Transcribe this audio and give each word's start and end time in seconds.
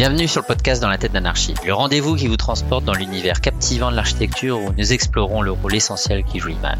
Bienvenue 0.00 0.28
sur 0.28 0.40
le 0.40 0.46
podcast 0.46 0.80
Dans 0.80 0.88
la 0.88 0.96
tête 0.96 1.12
d'anarchie, 1.12 1.52
le 1.66 1.74
rendez-vous 1.74 2.16
qui 2.16 2.26
vous 2.26 2.38
transporte 2.38 2.86
dans 2.86 2.94
l'univers 2.94 3.42
captivant 3.42 3.90
de 3.90 3.96
l'architecture 3.96 4.58
où 4.58 4.72
nous 4.72 4.92
explorons 4.94 5.42
le 5.42 5.50
rôle 5.50 5.74
essentiel 5.74 6.24
qui 6.24 6.38
joue 6.38 6.48
l'image. 6.48 6.78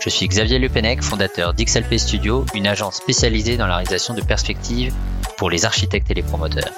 Je 0.00 0.08
suis 0.08 0.26
Xavier 0.26 0.58
Lepenec, 0.58 1.02
fondateur 1.02 1.52
d'XLP 1.52 1.98
Studio, 1.98 2.46
une 2.54 2.66
agence 2.66 2.94
spécialisée 2.94 3.58
dans 3.58 3.66
la 3.66 3.76
réalisation 3.76 4.14
de 4.14 4.22
perspectives 4.22 4.94
pour 5.36 5.50
les 5.50 5.66
architectes 5.66 6.10
et 6.10 6.14
les 6.14 6.22
promoteurs. 6.22 6.72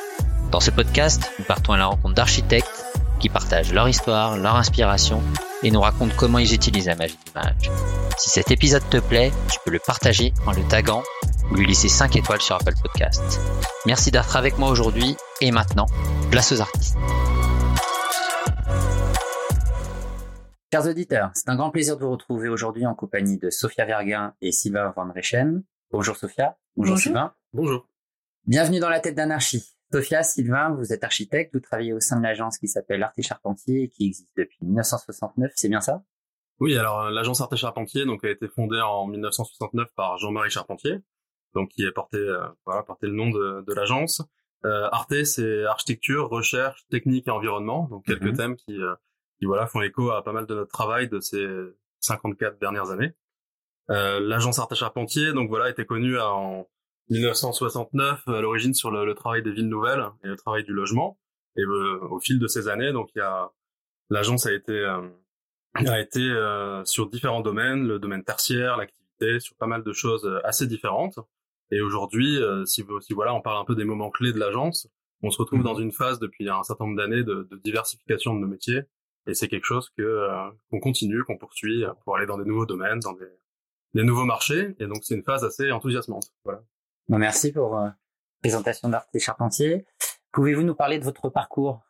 Dans 0.50 0.58
ce 0.58 0.72
podcast, 0.72 1.30
nous 1.38 1.44
partons 1.44 1.74
à 1.74 1.76
la 1.76 1.86
rencontre 1.86 2.16
d'architectes 2.16 2.84
qui 3.20 3.28
partagent 3.28 3.72
leur 3.72 3.88
histoire, 3.88 4.36
leur 4.36 4.56
inspiration 4.56 5.22
et 5.62 5.70
nous 5.70 5.80
racontent 5.80 6.14
comment 6.16 6.38
ils 6.38 6.52
utilisent 6.52 6.86
la 6.86 6.96
magie 6.96 7.16
d'image. 7.26 7.70
Si 8.18 8.28
cet 8.28 8.50
épisode 8.50 8.82
te 8.90 8.96
plaît, 8.96 9.30
tu 9.52 9.60
peux 9.64 9.70
le 9.70 9.78
partager 9.78 10.34
en 10.46 10.50
le 10.50 10.64
taguant 10.64 11.04
ou 11.50 11.54
lui 11.54 11.66
laisser 11.66 11.88
5 11.88 12.16
étoiles 12.16 12.40
sur 12.40 12.56
Apple 12.56 12.74
Podcast. 12.82 13.40
Merci 13.86 14.10
d'être 14.10 14.36
avec 14.36 14.58
moi 14.58 14.70
aujourd'hui 14.70 15.16
et 15.40 15.50
maintenant, 15.50 15.86
place 16.30 16.52
aux 16.52 16.60
artistes. 16.60 16.96
Chers 20.72 20.86
auditeurs, 20.86 21.30
c'est 21.34 21.48
un 21.48 21.56
grand 21.56 21.70
plaisir 21.70 21.96
de 21.96 22.04
vous 22.04 22.10
retrouver 22.10 22.48
aujourd'hui 22.48 22.86
en 22.86 22.94
compagnie 22.94 23.38
de 23.38 23.50
Sophia 23.50 23.84
Verguin 23.84 24.34
et 24.40 24.52
Sylvain 24.52 24.92
Van 24.96 25.10
Rechen. 25.14 25.62
Bonjour 25.90 26.16
Sophia. 26.16 26.56
Bonjour, 26.76 26.98
Sylvain. 26.98 27.32
Bonjour. 27.52 27.88
Bienvenue 28.44 28.80
dans 28.80 28.88
la 28.88 29.00
tête 29.00 29.14
d'anarchie. 29.14 29.76
Sophia, 29.92 30.22
Sylvain, 30.24 30.70
vous 30.70 30.92
êtes 30.92 31.04
architecte, 31.04 31.54
vous 31.54 31.60
travaillez 31.60 31.92
au 31.92 32.00
sein 32.00 32.18
de 32.18 32.22
l'agence 32.22 32.58
qui 32.58 32.66
s'appelle 32.66 33.02
Arte 33.02 33.22
Charpentier 33.22 33.84
et 33.84 33.88
qui 33.88 34.06
existe 34.06 34.32
depuis 34.36 34.58
1969, 34.62 35.52
c'est 35.54 35.68
bien 35.68 35.80
ça? 35.80 36.02
Oui, 36.58 36.76
alors 36.76 37.02
euh, 37.02 37.10
l'agence 37.10 37.40
Arte 37.40 37.54
Charpentier 37.54 38.04
donc, 38.04 38.24
a 38.24 38.30
été 38.30 38.48
fondée 38.48 38.80
en 38.80 39.06
1969 39.06 39.88
par 39.94 40.18
Jean-Marie 40.18 40.50
Charpentier, 40.50 40.98
donc 41.56 41.70
qui 41.70 41.82
porté, 41.92 42.18
euh, 42.18 42.46
voilà, 42.64 42.82
porté 42.84 43.06
le 43.06 43.14
nom 43.14 43.30
de, 43.30 43.64
de 43.66 43.74
l'agence. 43.74 44.22
Euh, 44.64 44.88
Arte, 44.92 45.24
c'est 45.24 45.64
architecture, 45.64 46.28
recherche, 46.28 46.86
technique 46.88 47.26
et 47.26 47.30
environnement, 47.30 47.88
donc 47.90 48.04
quelques 48.04 48.22
mhm. 48.22 48.36
thèmes 48.36 48.56
qui, 48.56 48.80
euh, 48.80 48.94
qui 49.38 49.46
voilà 49.46 49.66
font 49.66 49.80
écho 49.80 50.10
à 50.10 50.22
pas 50.22 50.32
mal 50.32 50.46
de 50.46 50.54
notre 50.54 50.70
travail 50.70 51.08
de 51.08 51.20
ces 51.20 51.46
54 52.00 52.58
dernières 52.58 52.90
années. 52.90 53.12
Euh, 53.90 54.20
l'agence 54.20 54.58
Arte 54.58 54.74
Charpentier, 54.74 55.32
donc 55.32 55.48
voilà, 55.48 55.70
était 55.70 55.84
connue 55.84 56.18
en 56.18 56.66
1969 57.10 58.26
à 58.26 58.40
l'origine 58.40 58.74
sur 58.74 58.90
le, 58.90 59.14
travail 59.14 59.42
des 59.42 59.52
villes 59.52 59.68
nouvelles 59.68 60.04
et 60.24 60.28
le 60.28 60.36
travail 60.36 60.64
du 60.64 60.72
logement. 60.72 61.18
Et 61.56 61.62
euh, 61.62 62.00
au 62.10 62.18
fil 62.18 62.38
de 62.38 62.46
ces 62.46 62.68
années, 62.68 62.92
donc 62.92 63.10
il 63.14 63.18
y 63.18 63.22
a 63.22 63.50
l'agence 64.10 64.46
a 64.46 64.52
été 64.52 64.72
euh, 64.72 65.08
a 65.74 66.00
été 66.00 66.20
euh, 66.20 66.84
sur 66.84 67.08
différents 67.08 67.40
domaines, 67.40 67.86
le 67.86 67.98
domaine 67.98 68.24
tertiaire, 68.24 68.76
l'activité, 68.76 69.40
sur 69.40 69.56
pas 69.56 69.66
mal 69.66 69.82
de 69.82 69.92
choses 69.92 70.28
assez 70.44 70.66
différentes. 70.66 71.18
Et 71.70 71.80
aujourd'hui, 71.80 72.38
si, 72.64 72.84
si 73.00 73.12
voilà, 73.12 73.34
on 73.34 73.40
parle 73.40 73.58
un 73.58 73.64
peu 73.64 73.74
des 73.74 73.84
moments 73.84 74.10
clés 74.10 74.32
de 74.32 74.38
l'agence, 74.38 74.88
on 75.22 75.30
se 75.30 75.38
retrouve 75.38 75.60
mhm. 75.60 75.64
dans 75.64 75.74
une 75.76 75.92
phase 75.92 76.18
depuis 76.18 76.48
un 76.48 76.62
certain 76.62 76.84
nombre 76.84 76.96
d'années 76.96 77.24
de, 77.24 77.48
de, 77.50 77.56
diversification 77.56 78.34
de 78.34 78.40
nos 78.40 78.46
métiers. 78.46 78.82
Et 79.26 79.34
c'est 79.34 79.48
quelque 79.48 79.64
chose 79.64 79.90
que 79.96 80.28
qu'on 80.70 80.78
continue, 80.78 81.24
qu'on 81.24 81.36
poursuit 81.36 81.84
pour 82.04 82.16
aller 82.16 82.26
dans 82.26 82.38
des 82.38 82.44
nouveaux 82.44 82.66
domaines, 82.66 83.00
dans 83.00 83.12
des, 83.12 83.26
des 83.94 84.04
nouveaux 84.04 84.24
marchés. 84.24 84.76
Et 84.78 84.86
donc 84.86 84.98
c'est 85.02 85.14
une 85.14 85.24
phase 85.24 85.44
assez 85.44 85.72
enthousiasmante. 85.72 86.32
Voilà. 86.44 86.62
Bon, 87.08 87.18
merci 87.18 87.52
pour 87.52 87.78
euh, 87.78 87.88
présentation 88.40 88.88
d'Arte 88.88 89.14
et 89.14 89.18
Charpentier. 89.18 89.86
Pouvez-vous 90.32 90.62
nous 90.62 90.74
parler 90.74 90.98
de 90.98 91.04
votre 91.04 91.28
parcours? 91.30 91.80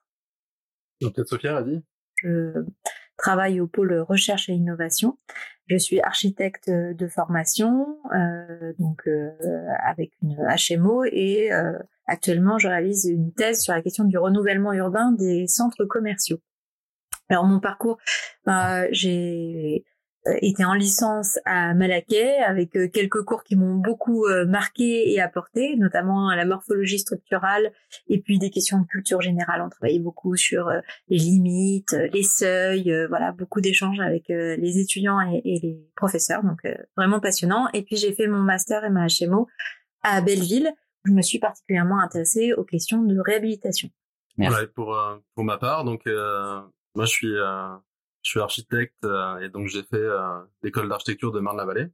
Peut-être 1.00 1.28
Sophia, 1.28 1.60
vas-y. 1.60 1.82
Je 2.22 2.64
travaille 3.17 3.61
au 3.61 3.67
pôle 3.67 3.98
recherche 4.00 4.48
et 4.48 4.53
innovation. 4.53 5.19
Je 5.69 5.77
suis 5.77 6.00
architecte 6.00 6.70
de 6.70 7.09
formation, 7.09 7.98
euh, 8.14 8.72
donc 8.78 9.03
euh, 9.09 9.33
avec 9.84 10.12
une 10.22 10.36
HMO, 10.36 11.05
et 11.05 11.53
euh, 11.53 11.72
actuellement 12.06 12.59
je 12.59 12.69
réalise 12.69 13.06
une 13.06 13.33
thèse 13.33 13.61
sur 13.62 13.75
la 13.75 13.83
question 13.83 14.05
du 14.05 14.17
renouvellement 14.17 14.72
urbain 14.72 15.11
des 15.12 15.47
centres 15.48 15.84
commerciaux. 15.84 16.39
Alors 17.28 17.44
mon 17.44 17.59
parcours, 17.59 17.99
bah, 18.44 18.91
j'ai 18.93 19.84
était 20.41 20.64
en 20.64 20.75
licence 20.75 21.38
à 21.44 21.75
Malaquais 21.75 22.38
avec 22.38 22.76
euh, 22.76 22.88
quelques 22.88 23.22
cours 23.22 23.44
qui 23.44 23.56
m'ont 23.56 23.75
beaucoup 23.75 24.26
euh, 24.26 24.47
marqué 24.47 25.12
et 25.12 25.20
apporté, 25.20 25.76
notamment 25.76 26.34
la 26.34 26.44
morphologie 26.44 26.98
structurale 26.98 27.72
et 28.09 28.20
puis 28.20 28.38
des 28.38 28.50
questions 28.50 28.81
de 28.81 28.86
culture 28.86 29.20
générale. 29.20 29.62
On 29.62 29.69
travaillait 29.69 30.00
beaucoup 30.00 30.36
sur 30.36 30.70
les 31.09 31.19
limites, 31.19 31.97
les 32.12 32.22
seuils, 32.22 32.92
voilà, 33.09 33.32
beaucoup 33.32 33.60
d'échanges 33.60 34.00
avec 34.00 34.25
les 34.28 34.78
étudiants 34.78 35.20
et, 35.20 35.42
les 35.44 35.78
professeurs, 35.97 36.42
donc 36.42 36.60
vraiment 36.97 37.20
passionnant. 37.20 37.69
Et 37.72 37.82
puis 37.82 37.97
j'ai 37.97 38.12
fait 38.12 38.26
mon 38.26 38.41
master 38.42 38.84
et 38.84 38.91
ma 38.91 39.06
HMO 39.06 39.47
à 40.03 40.20
Belleville. 40.20 40.72
Où 41.04 41.09
je 41.09 41.12
me 41.12 41.22
suis 41.22 41.38
particulièrement 41.38 42.00
intéressée 42.00 42.53
aux 42.53 42.65
questions 42.65 43.03
de 43.03 43.19
réhabilitation. 43.19 43.88
pour 44.75 44.97
pour 45.34 45.44
ma 45.44 45.59
part, 45.59 45.84
donc 45.84 46.03
moi 46.06 47.04
je 47.04 47.10
suis 47.10 47.34
je 48.26 48.32
suis 48.32 48.41
architecte 48.41 49.04
euh, 49.04 49.38
et 49.38 49.48
donc 49.48 49.69
j'ai 49.69 49.84
fait 49.84 49.97
euh, 49.97 50.41
l'école 50.62 50.88
d'architecture 50.88 51.31
de 51.31 51.38
Marne-la-Vallée. 51.38 51.87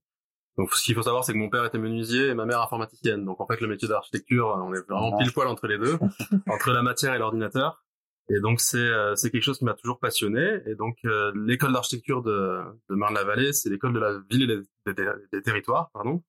Donc 0.56 0.72
ce 0.75 0.82
qu'il 0.82 0.94
faut 0.94 1.03
savoir, 1.03 1.25
c'est 1.25 1.34
que 1.34 1.38
mon 1.38 1.50
père 1.50 1.65
était 1.65 1.78
menuisier 1.78 2.28
et 2.28 2.34
ma 2.34 2.47
mère 2.47 2.62
informaticienne. 2.62 3.25
Donc 3.25 3.41
en 3.41 3.47
fait, 3.47 3.60
le 3.60 3.69
métier 3.69 3.87
d'architecture, 3.87 4.48
euh, 4.48 4.62
on 4.62 4.72
est 4.72 4.81
vraiment 4.88 5.16
pile 5.19 5.31
poil 5.32 5.47
entre 5.47 5.66
les 5.66 5.78
deux, 5.78 5.98
entre 6.48 6.72
la 6.72 6.82
matière 6.82 7.15
et 7.15 7.19
l'ordinateur. 7.19 7.84
Et 8.31 8.41
donc 8.41 8.60
c'est 8.60 8.88
c'est 9.16 9.31
quelque 9.31 9.42
chose 9.42 9.59
qui 9.59 9.65
m'a 9.65 9.75
toujours 9.75 9.98
passionné. 9.98 10.60
Et 10.65 10.75
donc 10.75 10.97
l'école 11.34 11.72
d'architecture 11.72 12.22
de, 12.22 12.60
de 12.88 12.94
Marne-la-Vallée, 12.94 13.53
c'est 13.53 13.69
l'école 13.69 13.92
de 13.92 13.98
la 13.98 14.21
ville 14.31 14.50
et 14.50 14.92
des, 14.92 15.04
des, 15.32 15.42
territoires, 15.42 15.91
pardon. 15.92 16.22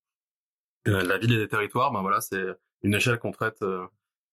la 0.85 1.17
ville 1.19 1.33
et 1.33 1.37
des 1.37 1.47
territoires, 1.47 1.91
ben 1.91 2.01
voilà, 2.01 2.19
c'est 2.19 2.43
une 2.81 2.95
échelle 2.95 3.19
qu'on 3.19 3.31
traite 3.31 3.63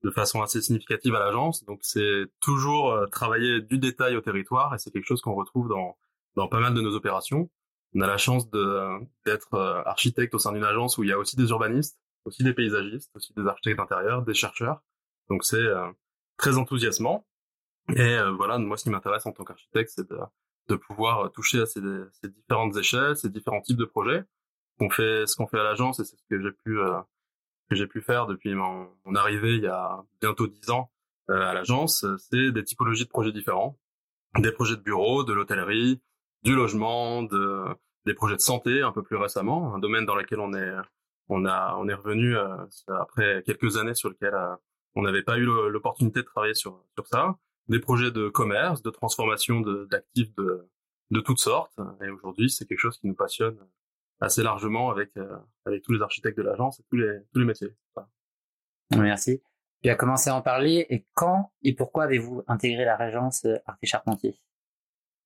de 0.02 0.10
façon 0.10 0.42
assez 0.42 0.62
significative 0.62 1.14
à 1.14 1.20
l'agence. 1.20 1.64
Donc 1.64 1.80
c'est 1.82 2.24
toujours 2.40 2.92
euh, 2.92 3.06
travailler 3.06 3.60
du 3.60 3.78
détail 3.78 4.16
au 4.16 4.20
territoire 4.20 4.74
et 4.74 4.78
c'est 4.78 4.90
quelque 4.90 5.06
chose 5.06 5.20
qu'on 5.20 5.34
retrouve 5.34 5.68
dans, 5.68 5.96
dans 6.36 6.48
pas 6.48 6.60
mal 6.60 6.74
de 6.74 6.80
nos 6.80 6.94
opérations. 6.94 7.50
On 7.94 8.00
a 8.00 8.06
la 8.06 8.18
chance 8.18 8.48
d'être 8.50 9.54
euh, 9.54 9.82
architecte 9.84 10.34
au 10.34 10.38
sein 10.38 10.52
d'une 10.52 10.64
agence 10.64 10.96
où 10.96 11.02
il 11.02 11.10
y 11.10 11.12
a 11.12 11.18
aussi 11.18 11.36
des 11.36 11.50
urbanistes, 11.50 11.98
aussi 12.24 12.44
des 12.44 12.54
paysagistes, 12.54 13.10
aussi 13.14 13.32
des 13.34 13.46
architectes 13.46 13.78
d'intérieur, 13.78 14.22
des 14.22 14.34
chercheurs. 14.34 14.82
Donc 15.28 15.44
c'est 15.44 15.56
euh, 15.56 15.90
très 16.36 16.56
enthousiasmant. 16.56 17.26
Et 17.96 18.18
voilà, 18.36 18.58
moi 18.58 18.76
ce 18.76 18.84
qui 18.84 18.90
m'intéresse 18.90 19.26
en 19.26 19.32
tant 19.32 19.42
qu'architecte, 19.42 19.90
c'est 19.92 20.08
de, 20.08 20.18
de 20.68 20.76
pouvoir 20.76 21.32
toucher 21.32 21.62
à 21.62 21.66
ces, 21.66 21.80
ces, 22.22 22.28
différentes 22.28 22.76
échelles, 22.76 23.16
ces 23.16 23.30
différents 23.30 23.62
types 23.62 23.78
de 23.78 23.84
projets. 23.84 24.22
On 24.78 24.90
fait 24.90 25.26
ce 25.26 25.34
qu'on 25.34 25.48
fait 25.48 25.58
à 25.58 25.64
l'agence 25.64 25.98
et 25.98 26.04
c'est 26.04 26.16
ce 26.16 26.22
que 26.30 26.40
j'ai 26.40 26.52
pu 26.52 26.78
que 27.70 27.76
j'ai 27.76 27.86
pu 27.86 28.02
faire 28.02 28.26
depuis 28.26 28.54
mon, 28.54 28.88
arrivée 29.14 29.54
il 29.54 29.62
y 29.62 29.68
a 29.68 30.02
bientôt 30.20 30.48
dix 30.48 30.70
ans 30.70 30.90
euh, 31.30 31.40
à 31.40 31.54
l'agence, 31.54 32.04
c'est 32.18 32.50
des 32.50 32.64
typologies 32.64 33.04
de 33.04 33.08
projets 33.08 33.32
différents, 33.32 33.78
des 34.38 34.50
projets 34.50 34.76
de 34.76 34.82
bureau, 34.82 35.22
de 35.22 35.32
l'hôtellerie, 35.32 36.02
du 36.42 36.54
logement, 36.54 37.22
de, 37.22 37.64
des 38.06 38.14
projets 38.14 38.34
de 38.36 38.40
santé 38.40 38.82
un 38.82 38.90
peu 38.90 39.02
plus 39.02 39.16
récemment, 39.16 39.74
un 39.74 39.78
domaine 39.78 40.04
dans 40.04 40.16
lequel 40.16 40.40
on 40.40 40.52
est 40.52 40.74
on 41.28 41.46
a 41.46 41.76
on 41.78 41.88
est 41.88 41.94
revenu 41.94 42.36
euh, 42.36 42.66
après 42.88 43.44
quelques 43.46 43.76
années 43.76 43.94
sur 43.94 44.08
lequel 44.08 44.34
euh, 44.34 44.56
on 44.96 45.02
n'avait 45.02 45.22
pas 45.22 45.38
eu 45.38 45.44
l'opportunité 45.44 46.20
de 46.20 46.26
travailler 46.26 46.54
sur 46.54 46.84
sur 46.96 47.06
ça, 47.06 47.36
des 47.68 47.78
projets 47.78 48.10
de 48.10 48.28
commerce, 48.28 48.82
de 48.82 48.90
transformation 48.90 49.60
d'actifs 49.60 50.34
de, 50.34 50.68
de 51.12 51.20
toutes 51.20 51.38
sortes. 51.38 51.78
Et 52.02 52.10
aujourd'hui, 52.10 52.50
c'est 52.50 52.66
quelque 52.66 52.80
chose 52.80 52.98
qui 52.98 53.06
nous 53.06 53.14
passionne 53.14 53.56
assez 54.20 54.42
largement 54.42 54.90
avec 54.90 55.16
euh, 55.16 55.36
avec 55.64 55.82
tous 55.82 55.92
les 55.92 56.02
architectes 56.02 56.36
de 56.36 56.42
l'agence 56.42 56.80
et 56.80 56.84
tous 56.88 56.96
les 56.96 57.20
tous 57.32 57.40
les 57.40 57.44
métiers. 57.44 57.74
Merci. 58.96 59.42
Tu 59.82 59.88
as 59.88 59.94
commencé 59.94 60.28
à 60.28 60.34
en 60.34 60.42
parler 60.42 60.86
et 60.90 61.06
quand 61.14 61.52
et 61.62 61.74
pourquoi 61.74 62.04
avez-vous 62.04 62.42
intégré 62.46 62.84
la 62.84 62.96
régence 62.96 63.44
euh, 63.46 63.56
Arte 63.66 63.84
Charpentier? 63.84 64.38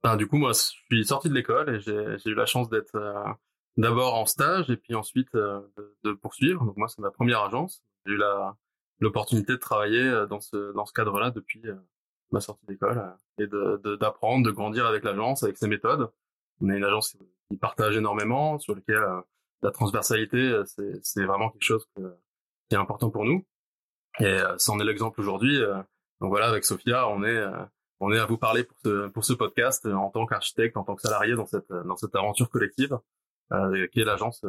Ben, 0.03 0.17
du 0.17 0.27
coup 0.27 0.37
moi 0.37 0.53
je 0.53 0.95
suis 0.95 1.05
sorti 1.07 1.29
de 1.29 1.35
l'école 1.35 1.75
et 1.75 1.81
j'ai 1.81 2.31
eu 2.31 2.35
la 2.35 2.47
chance 2.47 2.69
d'être 2.69 2.95
euh, 2.95 3.25
d'abord 3.77 4.15
en 4.15 4.27
stage 4.27 4.71
et 4.71 4.77
puis 4.77 4.95
ensuite 4.95 5.35
de, 5.35 5.93
de, 6.05 6.13
poursuivre. 6.13 6.65
Donc 6.65 6.77
moi 6.77 6.89
c'est 6.89 7.01
ma 7.01 7.11
première 7.11 7.41
agence. 7.43 7.83
J'ai 8.07 8.13
eu 8.13 8.17
la 8.17 8.57
l'opportunité 9.01 9.53
de 9.53 9.59
travailler 9.59 10.27
dans 10.29 10.41
ce 10.41 10.73
dans 10.73 10.87
ce 10.87 10.93
cadre-là 10.93 11.31
depuis 11.31 11.63
ma 12.31 12.41
sortie 12.41 12.67
d'école 12.67 13.17
et 13.39 13.47
de 13.47 13.97
d'apprendre, 13.97 14.45
de, 14.45 14.51
de, 14.51 14.55
grandir 14.55 14.87
avec 14.87 15.03
l'agence, 15.05 15.43
avec 15.43 15.57
ses 15.57 15.67
méthodes. 15.67 16.11
On 16.61 16.71
est 16.71 16.77
une 16.77 16.85
agence 16.85 17.17
qui 17.49 17.57
partage 17.57 17.97
énormément, 17.97 18.59
sur 18.59 18.75
lequel 18.75 18.97
euh, 18.97 19.21
la 19.63 19.71
transversalité, 19.71 20.37
euh, 20.37 20.65
c'est 21.03 21.25
vraiment 21.25 21.51
quelque 21.51 21.63
chose 21.63 21.87
qui 21.97 22.75
est 22.75 22.79
important 22.79 23.11
pour 23.11 23.25
nous. 23.25 23.45
Et 24.21 24.27
euh, 24.27 24.55
c'en 24.59 24.79
est 24.81 24.85
l'exemple 24.85 25.21
aujourd'hui. 25.21 25.59
donc 26.21 26.31
voilà, 26.31 26.49
avec 26.49 26.65
Sophia, 26.65 27.09
on 27.09 27.25
est 27.25 27.43
on 28.01 28.13
est 28.13 28.19
à 28.19 28.27
vous 28.27 28.39
parler 28.39 28.65
pour 28.65 28.77
ce 28.85 29.09
pour 29.09 29.25
ce 29.25 29.33
podcast 29.33 29.87
en 29.87 30.11
tant 30.11 30.27
qu'architecte, 30.27 30.77
en 30.77 30.85
tant 30.85 30.95
que 30.95 31.03
salarié 31.03 31.35
dans 31.35 31.47
cette 31.47 31.73
dans 31.73 31.97
cette 31.97 32.15
aventure 32.15 32.49
collective 32.49 32.99
qui 33.93 34.01
est 34.01 34.05
l'agence. 34.05 34.45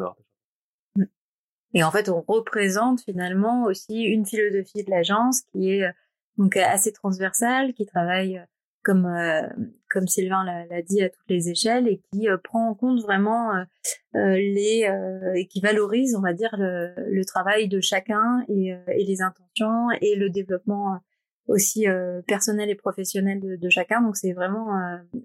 Et 1.74 1.84
en 1.84 1.92
fait, 1.92 2.10
on 2.10 2.22
représente 2.22 3.02
finalement 3.02 3.66
aussi 3.66 4.04
une 4.04 4.26
philosophie 4.26 4.84
de 4.84 4.90
l'agence 4.90 5.42
qui 5.52 5.72
est 5.72 5.92
donc 6.38 6.58
assez 6.58 6.94
transversale, 6.94 7.74
qui 7.74 7.86
travaille 7.86 8.46
comme 8.86 9.08
euh, 9.08 9.42
comme 9.90 10.08
Sylvain 10.08 10.46
l'a 10.46 10.82
dit 10.84 11.02
à 11.02 11.10
toutes 11.10 11.28
les 11.28 11.50
échelles 11.50 11.88
et 11.88 12.02
qui 12.12 12.30
euh, 12.30 12.38
prend 12.38 12.70
en 12.70 12.76
compte 12.76 13.02
vraiment 13.02 13.54
euh, 13.56 13.66
les 14.14 14.88
et 15.36 15.48
qui 15.48 15.60
valorise 15.60 16.16
on 16.16 16.22
va 16.22 16.34
dire 16.34 16.56
le, 16.58 16.94
le 16.98 17.26
travail 17.26 17.68
de 17.68 17.82
chacun 17.82 18.46
et, 18.48 18.70
et, 18.88 19.04
les 19.04 19.22
intentions 19.22 19.90
et 20.02 20.16
le 20.16 20.30
développement 20.30 21.00
aussi 21.48 21.86
personnelle 22.28 22.70
et 22.70 22.76
professionnelle 22.76 23.40
de, 23.42 23.70
chacun. 23.70 24.02
Donc 24.02 24.16
c'est 24.16 24.34
vraiment 24.34 24.70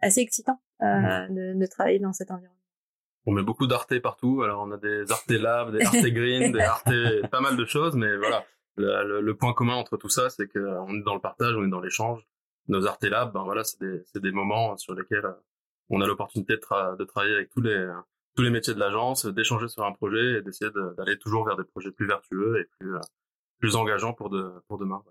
assez 0.03 0.21
excitant 0.21 0.61
de, 0.81 1.59
de, 1.59 1.67
travailler 1.67 1.99
dans 1.99 2.13
cet 2.13 2.31
environnement. 2.31 2.57
On 3.27 3.33
met 3.33 3.43
beaucoup 3.43 3.67
d'Arte 3.67 3.99
partout. 4.01 4.43
Alors 4.43 4.63
on 4.67 4.71
a 4.73 4.77
des 4.77 5.11
Arte 5.11 5.31
Lab, 5.31 5.73
des 5.73 5.85
Arte 5.85 5.97
Green, 6.07 6.53
des 6.53 6.61
Arte, 6.61 6.93
pas 7.31 7.41
mal 7.41 7.57
de 7.57 7.65
choses, 7.65 7.95
mais 7.95 8.17
voilà. 8.17 8.45
Le, 8.77 9.21
le, 9.21 9.37
point 9.37 9.53
commun 9.53 9.75
entre 9.75 9.99
tout 9.99 10.09
ça, 10.09 10.31
c'est 10.31 10.47
qu'on 10.47 10.89
est 10.95 11.03
dans 11.03 11.15
le 11.15 11.21
partage, 11.21 11.55
on 11.55 11.65
est 11.65 11.71
dans 11.71 11.81
l'échange. 11.81 12.27
Nos 12.69 12.87
Arte 12.87 13.05
Lab, 13.05 13.33
ben 13.33 13.43
voilà, 13.43 13.65
c'est 13.65 13.81
des, 13.81 14.03
des 14.15 14.33
moments 14.33 14.77
sur 14.77 14.95
lesquels 14.95 15.27
on 15.89 16.01
a 16.01 16.07
l'opportunité 16.07 16.55
de, 16.55 16.97
de, 16.97 17.05
travailler 17.05 17.35
avec 17.35 17.51
tous 17.51 17.61
les 17.61 17.93
tous 18.37 18.43
les 18.43 18.51
métiers 18.51 18.75
de 18.75 18.79
l'agence, 18.79 19.27
d'échanger 19.27 19.69
sur 19.69 19.85
un 19.85 19.93
projet 19.93 20.39
et 20.39 20.43
d'essayer 20.43 20.71
d'aller 20.97 21.19
toujours 21.19 21.45
vers 21.45 21.57
des 21.57 21.65
projets 21.65 21.91
plus 21.91 22.07
vertueux 22.07 22.61
et 22.61 22.65
plus 22.79 22.95
plus 23.59 23.77
engageants 23.77 24.15
pour 24.15 24.31
de 24.31 24.53
pour 24.69 24.79
demain. 24.79 25.03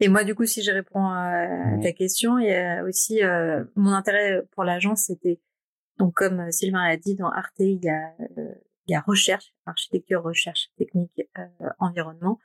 Et 0.00 0.08
moi, 0.08 0.24
du 0.24 0.34
coup, 0.34 0.44
si 0.44 0.62
je 0.62 0.70
réponds 0.70 1.06
à 1.06 1.78
ta 1.82 1.92
question, 1.92 2.38
il 2.38 2.48
y 2.48 2.54
a 2.54 2.84
aussi 2.84 3.22
euh, 3.22 3.64
mon 3.76 3.92
intérêt 3.92 4.42
pour 4.52 4.64
l'agence, 4.64 5.04
c'était 5.04 5.40
donc 5.98 6.14
comme 6.14 6.40
euh, 6.40 6.50
Sylvain 6.50 6.86
l'a 6.86 6.98
dit, 6.98 7.14
dans 7.14 7.30
Arte, 7.30 7.60
il 7.60 7.82
y 7.82 7.88
a 7.88 8.12
euh, 8.36 8.54
il 8.88 8.92
y 8.92 8.94
a 8.94 9.00
recherche, 9.00 9.52
architecture, 9.64 10.22
recherche, 10.22 10.68
technique, 10.76 11.20
environnement. 11.80 12.38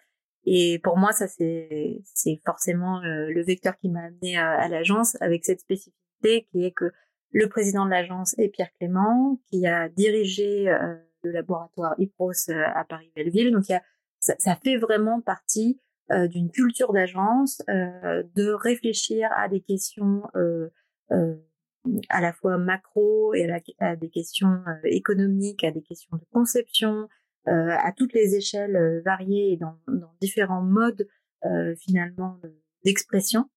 Et 0.46 0.80
pour 0.84 0.98
moi, 0.98 1.12
ça 1.12 1.28
c'est 1.28 2.42
forcément 2.46 3.02
le 3.04 3.44
vecteur 3.44 3.78
qui 3.78 3.90
m'a 3.90 4.06
amené 4.06 4.38
à 4.38 4.68
l'agence 4.68 5.16
avec 5.22 5.46
cette 5.46 5.60
spécificité 5.60 6.48
qui 6.52 6.66
est 6.66 6.72
que 6.72 6.92
le 7.32 7.48
président 7.48 7.86
de 7.86 7.92
l'agence 7.92 8.38
est 8.38 8.50
Pierre 8.50 8.72
Clément, 8.78 9.40
qui 9.50 9.66
a 9.66 9.90
dirigé 9.90 10.70
euh, 10.70 10.96
le 11.24 11.32
laboratoire 11.32 11.96
IPROS 11.98 12.50
euh, 12.50 12.64
à 12.76 12.84
Paris-Belleville. 12.84 13.52
Donc, 13.52 13.70
il 13.70 13.74
y 13.74 13.76
a, 13.76 13.84
ça, 14.20 14.36
ça, 14.38 14.56
fait 14.56 14.78
vraiment 14.78 15.22
partie 15.22 15.80
euh, 16.12 16.28
d'une 16.28 16.52
culture 16.52 16.94
d'agence, 16.94 17.62
de 17.68 18.52
réfléchir 18.52 19.30
à 19.36 19.48
des 19.48 19.62
questions 19.62 20.24
à 22.10 22.22
la 22.22 22.32
fois 22.32 22.58
macro 22.58 23.34
et 23.34 23.50
à, 23.80 23.96
des 23.96 24.10
questions 24.10 24.64
économiques, 24.84 25.64
à 25.64 25.72
des 25.72 25.82
questions 25.82 26.16
de 26.18 26.24
conception, 26.32 27.08
à 27.48 27.92
toutes 27.96 28.14
les 28.14 28.36
échelles 28.36 29.02
variées 29.04 29.54
et 29.54 29.58
dans, 29.58 29.78
dans 29.88 30.14
différents 30.22 30.62
modes 30.62 31.08
finalement 31.80 32.40
d'expression 32.86 33.50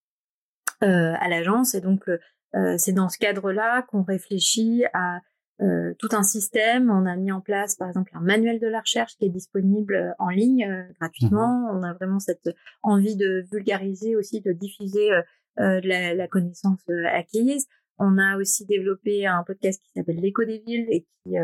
à 0.80 1.28
l'agence. 1.28 1.74
Et 1.74 1.80
donc, 1.80 2.08
euh, 2.54 2.74
c'est 2.78 2.92
dans 2.92 3.08
ce 3.08 3.18
cadre-là 3.18 3.82
qu'on 3.82 4.02
réfléchit 4.02 4.84
à 4.92 5.20
euh, 5.60 5.94
tout 5.98 6.08
un 6.12 6.22
système. 6.22 6.90
On 6.90 7.06
a 7.06 7.16
mis 7.16 7.32
en 7.32 7.40
place, 7.40 7.76
par 7.76 7.88
exemple, 7.88 8.12
un 8.14 8.20
manuel 8.20 8.60
de 8.60 8.66
la 8.66 8.80
recherche 8.80 9.16
qui 9.16 9.26
est 9.26 9.30
disponible 9.30 9.94
euh, 9.94 10.12
en 10.18 10.28
ligne 10.28 10.86
gratuitement. 11.00 11.72
Mhm. 11.72 11.78
On 11.78 11.82
a 11.82 11.92
vraiment 11.94 12.20
cette 12.20 12.50
envie 12.82 13.16
de 13.16 13.44
vulgariser 13.50 14.16
aussi, 14.16 14.40
de 14.40 14.52
diffuser 14.52 15.10
la, 15.56 16.14
la, 16.14 16.28
connaissance 16.28 16.80
acquise. 17.12 17.66
On 17.98 18.18
a 18.18 18.36
aussi 18.38 18.66
développé 18.66 19.26
un 19.26 19.44
podcast 19.44 19.80
qui 19.84 19.90
s'appelle 19.94 20.16
l'écho 20.16 20.44
des 20.44 20.62
villes 20.66 20.88
et 20.90 21.02
qui 21.02 21.36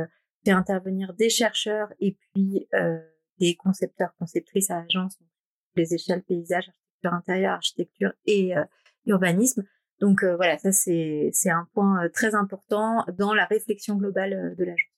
fait 0.45 0.53
intervenir 0.53 1.15
des 1.15 1.31
chercheurs 1.31 1.93
et 2.01 2.17
puis 2.17 2.67
des 3.39 3.57
concepteurs, 3.57 4.15
conceptrices 4.19 4.71
à 4.71 4.79
agence, 4.79 5.19
les 5.77 5.95
échelles 5.95 6.23
paysage, 6.23 6.69
architecture 6.69 7.13
intérieure, 7.13 7.53
architecture 7.53 8.13
et 8.27 8.53
urbanisme 9.07 9.65
donc 10.01 10.25
euh, 10.25 10.35
voilà, 10.37 10.59
ça 10.59 10.73
c'est 10.73 11.31
c'est 11.33 11.51
un 11.51 11.69
point 11.75 12.05
euh, 12.05 12.09
très 12.09 12.35
important 12.35 13.05
dans 13.19 13.35
la 13.35 13.45
réflexion 13.45 13.97
globale 13.97 14.33
euh, 14.33 14.55
de 14.55 14.65
l'agence. 14.65 14.91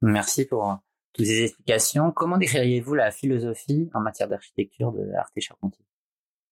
Merci 0.00 0.46
pour 0.46 0.78
toutes 1.12 1.26
ces 1.26 1.44
explications. 1.44 2.10
Comment 2.10 2.38
décririez-vous 2.38 2.94
la 2.94 3.10
philosophie 3.10 3.90
en 3.92 4.00
matière 4.00 4.28
d'architecture 4.28 4.92
de 4.92 5.12
Arte 5.16 5.38
Charpentier? 5.38 5.84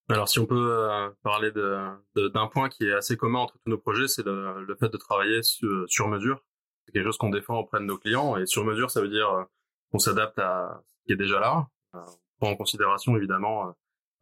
Alors 0.09 0.29
si 0.29 0.39
on 0.39 0.47
peut 0.47 1.15
parler 1.23 1.51
d'un 1.51 2.47
point 2.47 2.69
qui 2.69 2.85
est 2.85 2.93
assez 2.93 3.17
commun 3.17 3.41
entre 3.41 3.59
tous 3.59 3.71
nos 3.71 3.79
projets, 3.79 4.07
c'est 4.07 4.25
le, 4.25 4.77
fait 4.79 4.89
de 4.89 4.97
travailler 4.97 5.43
sur, 5.43 6.09
mesure. 6.09 6.45
C'est 6.87 6.93
quelque 6.93 7.05
chose 7.05 7.19
qu'on 7.19 7.31
défend 7.31 7.59
auprès 7.59 7.81
de 7.81 7.85
nos 7.85 7.99
clients 7.99 8.37
et 8.37 8.47
sur 8.47 8.65
mesure, 8.65 8.91
ça 8.91 9.01
veut 9.01 9.09
dire 9.09 9.47
qu'on 9.91 9.99
s'adapte 9.99 10.39
à 10.39 10.83
ce 10.87 11.05
qui 11.07 11.13
est 11.13 11.17
déjà 11.17 11.41
là. 11.41 11.69
on 11.93 12.01
prend 12.39 12.51
en 12.51 12.57
considération 12.57 13.17
évidemment 13.17 13.75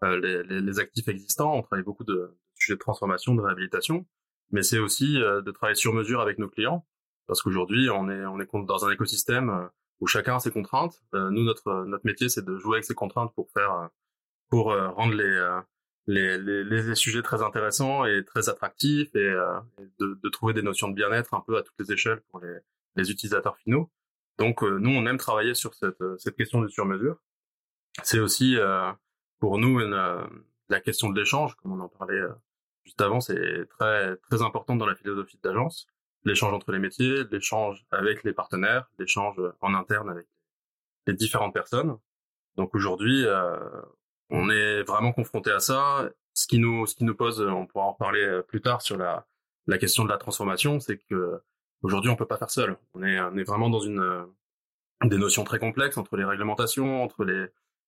les, 0.02 0.42
les, 0.42 0.78
actifs 0.78 1.08
existants. 1.08 1.54
On 1.54 1.62
travaille 1.62 1.84
beaucoup 1.84 2.04
de, 2.04 2.36
de 2.68 2.74
transformation, 2.74 3.34
de 3.34 3.40
réhabilitation, 3.40 4.06
mais 4.50 4.62
c'est 4.62 4.78
aussi 4.78 5.20
euh, 5.20 5.42
de 5.42 5.50
travailler 5.50 5.76
sur 5.76 5.92
mesure 5.92 6.20
avec 6.20 6.38
nos 6.38 6.48
clients, 6.48 6.86
parce 7.26 7.42
qu'aujourd'hui 7.42 7.90
on 7.90 8.08
est 8.08 8.22
dans 8.66 8.84
un 8.84 8.90
écosystème 8.90 9.50
euh, 9.50 9.66
où 10.00 10.06
chacun 10.06 10.36
a 10.36 10.40
ses 10.40 10.50
contraintes. 10.50 11.02
Euh, 11.14 11.30
nous 11.30 11.44
notre 11.44 11.84
notre 11.84 12.06
métier 12.06 12.28
c'est 12.28 12.44
de 12.44 12.56
jouer 12.56 12.76
avec 12.76 12.84
ces 12.84 12.94
contraintes 12.94 13.34
pour 13.34 13.50
faire 13.52 13.88
pour 14.50 14.66
rendre 14.66 15.14
les 15.14 15.60
les, 16.06 16.38
les, 16.38 16.64
les, 16.64 16.94
sujets 16.94 17.22
très 17.22 17.42
intéressants 17.42 18.04
et 18.04 18.24
très 18.24 18.48
attractifs 18.48 19.14
et, 19.14 19.32
de, 20.00 20.18
de, 20.22 20.28
trouver 20.28 20.52
des 20.52 20.62
notions 20.62 20.88
de 20.88 20.94
bien-être 20.94 21.34
un 21.34 21.40
peu 21.40 21.56
à 21.56 21.62
toutes 21.62 21.78
les 21.78 21.92
échelles 21.92 22.20
pour 22.30 22.40
les, 22.40 22.56
les 22.96 23.10
utilisateurs 23.10 23.56
finaux. 23.56 23.90
Donc 24.38 24.62
nous, 24.62 24.90
on 24.90 25.06
aime 25.06 25.16
travailler 25.16 25.54
sur 25.54 25.74
cette, 25.74 26.02
cette 26.18 26.36
question 26.36 26.60
de 26.60 26.68
sur-mesure. 26.68 27.22
C'est 28.02 28.18
aussi 28.18 28.56
pour 29.38 29.58
nous 29.58 29.80
une, 29.80 29.98
la 30.68 30.80
question 30.80 31.08
de 31.08 31.18
l'échange, 31.18 31.54
comme 31.56 31.72
on 31.72 31.80
en 31.80 31.88
parlait 31.88 32.22
juste 32.84 33.00
avant, 33.00 33.20
c'est 33.20 33.66
très 33.70 34.16
très 34.16 34.42
important 34.42 34.76
dans 34.76 34.86
la 34.86 34.94
philosophie 34.94 35.38
de 35.42 35.48
l'agence. 35.48 35.86
L'échange 36.24 36.54
entre 36.54 36.72
les 36.72 36.78
métiers, 36.78 37.24
l'échange 37.30 37.84
avec 37.90 38.24
les 38.24 38.32
partenaires, 38.32 38.88
l'échange 38.98 39.36
en 39.60 39.74
interne 39.74 40.10
avec 40.10 40.26
les 41.06 41.14
différentes 41.14 41.52
personnes. 41.52 41.98
Donc 42.56 42.74
aujourd'hui, 42.74 43.26
euh, 43.26 43.58
on 44.34 44.50
est 44.50 44.82
vraiment 44.82 45.12
confronté 45.12 45.50
à 45.50 45.60
ça. 45.60 46.08
Ce 46.34 46.46
qui 46.46 46.58
nous 46.58 46.86
ce 46.86 46.94
qui 46.94 47.04
nous 47.04 47.14
pose, 47.14 47.40
on 47.40 47.66
pourra 47.66 47.86
en 47.86 47.94
parler 47.94 48.40
plus 48.48 48.60
tard 48.60 48.82
sur 48.82 48.96
la 48.96 49.26
la 49.66 49.78
question 49.78 50.04
de 50.04 50.10
la 50.10 50.18
transformation, 50.18 50.80
c'est 50.80 50.98
que 50.98 51.40
aujourd'hui 51.82 52.10
on 52.10 52.16
peut 52.16 52.26
pas 52.26 52.36
faire 52.36 52.50
seul. 52.50 52.76
On 52.94 53.02
est 53.02 53.20
on 53.20 53.36
est 53.36 53.44
vraiment 53.44 53.70
dans 53.70 53.80
une 53.80 54.26
des 55.04 55.18
notions 55.18 55.44
très 55.44 55.58
complexes 55.58 55.96
entre 55.96 56.16
les 56.16 56.24
réglementations, 56.24 57.02
entre 57.02 57.24
les 57.24 57.46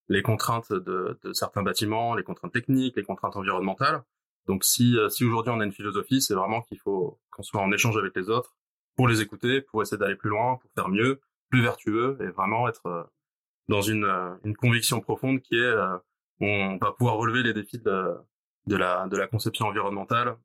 les 0.08 0.22
contraintes 0.22 0.72
de, 0.72 1.18
de 1.22 1.32
certains 1.32 1.62
bâtiments, 1.62 2.14
les 2.14 2.22
contraintes 2.22 2.52
techniques, 2.52 2.96
les 2.96 3.02
contraintes 3.02 3.36
environnementales. 3.36 4.04
Donc 4.46 4.64
si, 4.64 4.96
euh, 4.96 5.08
si 5.08 5.24
aujourd'hui 5.24 5.52
on 5.52 5.60
a 5.60 5.64
une 5.64 5.72
philosophie, 5.72 6.20
c'est 6.20 6.34
vraiment 6.34 6.62
qu'il 6.62 6.78
faut 6.78 7.18
qu'on 7.30 7.42
soit 7.42 7.60
en 7.60 7.72
échange 7.72 7.96
avec 7.96 8.14
les 8.14 8.30
autres 8.30 8.56
pour 8.96 9.08
les 9.08 9.20
écouter, 9.20 9.60
pour 9.60 9.82
essayer 9.82 9.98
d'aller 9.98 10.16
plus 10.16 10.30
loin, 10.30 10.56
pour 10.56 10.70
faire 10.72 10.88
mieux, 10.88 11.20
plus 11.50 11.62
vertueux 11.62 12.16
et 12.20 12.28
vraiment 12.28 12.68
être 12.68 12.86
euh, 12.86 13.02
dans 13.68 13.82
une, 13.82 14.04
euh, 14.04 14.34
une 14.44 14.56
conviction 14.56 15.00
profonde 15.00 15.40
qui 15.40 15.56
est 15.56 15.74
on 16.40 16.76
va 16.76 16.92
pouvoir 16.92 17.16
relever 17.16 17.42
les 17.42 17.52
défis 17.52 17.78
de, 17.78 18.14
de, 18.66 18.76
la, 18.76 19.06
de 19.08 19.16
la 19.16 19.26
conception 19.26 19.66
environnementale 19.66 20.36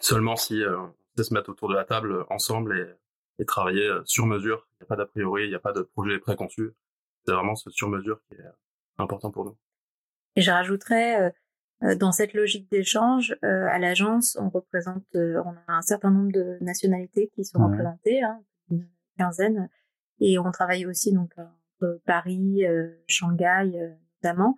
seulement 0.00 0.36
si 0.36 0.62
on 0.66 0.92
sait 1.16 1.24
se 1.24 1.34
mettre 1.34 1.50
autour 1.50 1.68
de 1.68 1.74
la 1.74 1.84
table 1.84 2.26
ensemble 2.28 2.76
et, 2.76 3.42
et 3.42 3.44
travailler 3.44 3.88
sur 4.04 4.26
mesure. 4.26 4.68
Il 4.72 4.82
n'y 4.82 4.86
a 4.86 4.88
pas 4.88 4.96
d'a 4.96 5.06
priori, 5.06 5.44
il 5.44 5.50
n'y 5.50 5.54
a 5.54 5.60
pas 5.60 5.72
de 5.72 5.82
projet 5.82 6.18
préconçu. 6.18 6.72
C'est 7.24 7.32
vraiment 7.32 7.54
ce 7.54 7.70
sur 7.70 7.88
mesure 7.88 8.20
qui 8.28 8.34
est 8.34 8.44
important 8.98 9.30
pour 9.30 9.44
nous. 9.44 9.56
Et 10.36 10.42
je 10.42 10.50
rajouterais 10.50 11.32
euh, 11.82 11.94
dans 11.96 12.12
cette 12.12 12.34
logique 12.34 12.70
d'échange, 12.70 13.36
euh, 13.44 13.66
à 13.70 13.78
l'agence, 13.78 14.36
on 14.40 14.48
représente, 14.48 15.04
euh, 15.16 15.42
on 15.44 15.50
a 15.50 15.76
un 15.76 15.82
certain 15.82 16.10
nombre 16.10 16.32
de 16.32 16.58
nationalités 16.60 17.30
qui 17.34 17.44
sont 17.44 17.58
représentées, 17.58 18.22
hein, 18.22 18.40
une 18.70 18.88
quinzaine, 19.18 19.68
et 20.20 20.38
on 20.38 20.50
travaille 20.50 20.86
aussi 20.86 21.12
donc 21.12 21.32
entre 21.36 22.00
Paris, 22.06 22.62
Shanghai 23.06 23.70
notamment, 24.22 24.56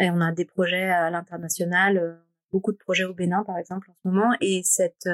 et 0.00 0.10
on 0.10 0.20
a 0.20 0.32
des 0.32 0.44
projets 0.44 0.88
à 0.88 1.10
l'international, 1.10 2.20
beaucoup 2.52 2.72
de 2.72 2.78
projets 2.78 3.04
au 3.04 3.14
Bénin 3.14 3.44
par 3.44 3.58
exemple 3.58 3.90
en 3.90 3.94
ce 3.94 4.08
moment, 4.08 4.32
et 4.40 4.62
cette 4.64 5.08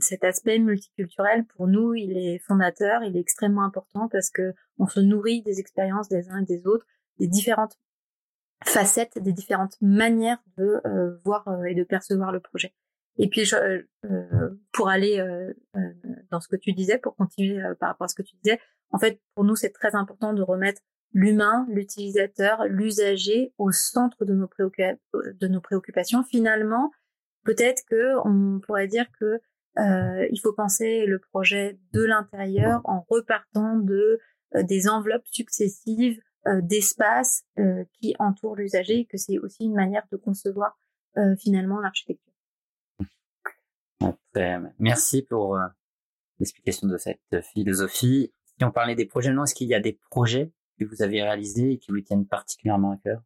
cet 0.00 0.22
aspect 0.22 0.58
multiculturel 0.58 1.46
pour 1.46 1.66
nous, 1.66 1.94
il 1.94 2.18
est 2.18 2.38
fondateur, 2.40 3.02
il 3.02 3.16
est 3.16 3.20
extrêmement 3.20 3.64
important 3.64 4.06
parce 4.08 4.28
que 4.28 4.52
on 4.78 4.86
se 4.86 5.00
nourrit 5.00 5.42
des 5.42 5.60
expériences 5.60 6.10
des 6.10 6.28
uns 6.28 6.42
et 6.42 6.44
des 6.44 6.66
autres, 6.66 6.86
des 7.18 7.26
différentes 7.26 7.78
facettes, 8.64 9.18
des 9.18 9.32
différentes 9.32 9.76
manières 9.80 10.42
de 10.56 10.80
euh, 10.86 11.18
voir 11.24 11.46
euh, 11.48 11.64
et 11.64 11.74
de 11.74 11.84
percevoir 11.84 12.32
le 12.32 12.40
projet. 12.40 12.74
Et 13.20 13.28
puis, 13.28 13.44
je, 13.44 13.56
euh, 14.04 14.50
pour 14.72 14.88
aller 14.88 15.20
dans 16.30 16.38
ce 16.38 16.46
que 16.46 16.54
tu 16.54 16.72
disais, 16.72 16.98
pour 16.98 17.16
continuer 17.16 17.60
par 17.80 17.88
rapport 17.88 18.04
à 18.04 18.08
ce 18.08 18.14
que 18.14 18.22
tu 18.22 18.36
disais, 18.44 18.60
en 18.92 18.98
fait, 18.98 19.20
pour 19.34 19.42
nous, 19.42 19.56
c'est 19.56 19.70
très 19.70 19.96
important 19.96 20.32
de 20.34 20.42
remettre 20.42 20.82
l'humain, 21.12 21.66
l'utilisateur, 21.70 22.64
l'usager 22.66 23.52
au 23.58 23.70
centre 23.72 24.24
de 24.24 24.34
nos, 24.34 24.48
de 25.14 25.48
nos 25.48 25.60
préoccupations. 25.60 26.22
Finalement, 26.24 26.90
peut-être 27.44 27.82
que 27.88 28.16
on 28.26 28.60
pourrait 28.60 28.88
dire 28.88 29.06
que 29.18 29.40
il 30.30 30.40
faut 30.42 30.52
penser 30.52 31.06
le 31.06 31.20
projet 31.20 31.78
de 31.92 32.02
l'intérieur 32.02 32.80
en 32.82 33.06
repartant 33.08 33.76
de 33.76 34.18
des 34.54 34.88
enveloppes 34.88 35.26
successives 35.26 36.20
euh, 36.46 36.60
d'espace 36.62 37.42
euh, 37.58 37.84
qui 37.94 38.14
entoure 38.18 38.54
l'usager 38.54 39.00
et 39.00 39.06
que 39.06 39.16
c'est 39.16 39.38
aussi 39.38 39.64
une 39.64 39.74
manière 39.74 40.04
de 40.12 40.16
concevoir 40.16 40.78
euh, 41.16 41.34
finalement 41.36 41.80
l'architecture. 41.80 42.32
Merci 44.78 45.22
pour 45.22 45.58
l'explication 46.38 46.86
de 46.86 46.96
cette 46.96 47.42
philosophie. 47.52 48.32
Si 48.46 48.64
on 48.64 48.70
parlait 48.70 48.94
des 48.94 49.04
projets, 49.04 49.32
non, 49.32 49.42
est-ce 49.42 49.54
qu'il 49.54 49.66
y 49.66 49.74
a 49.74 49.80
des 49.80 49.98
projets 50.10 50.52
que 50.78 50.84
vous 50.84 51.02
avez 51.02 51.22
réalisés 51.22 51.72
et 51.72 51.78
qui 51.78 51.90
vous 51.90 52.00
tiennent 52.00 52.26
particulièrement 52.26 52.92
à 52.92 52.96
cœur? 52.96 53.20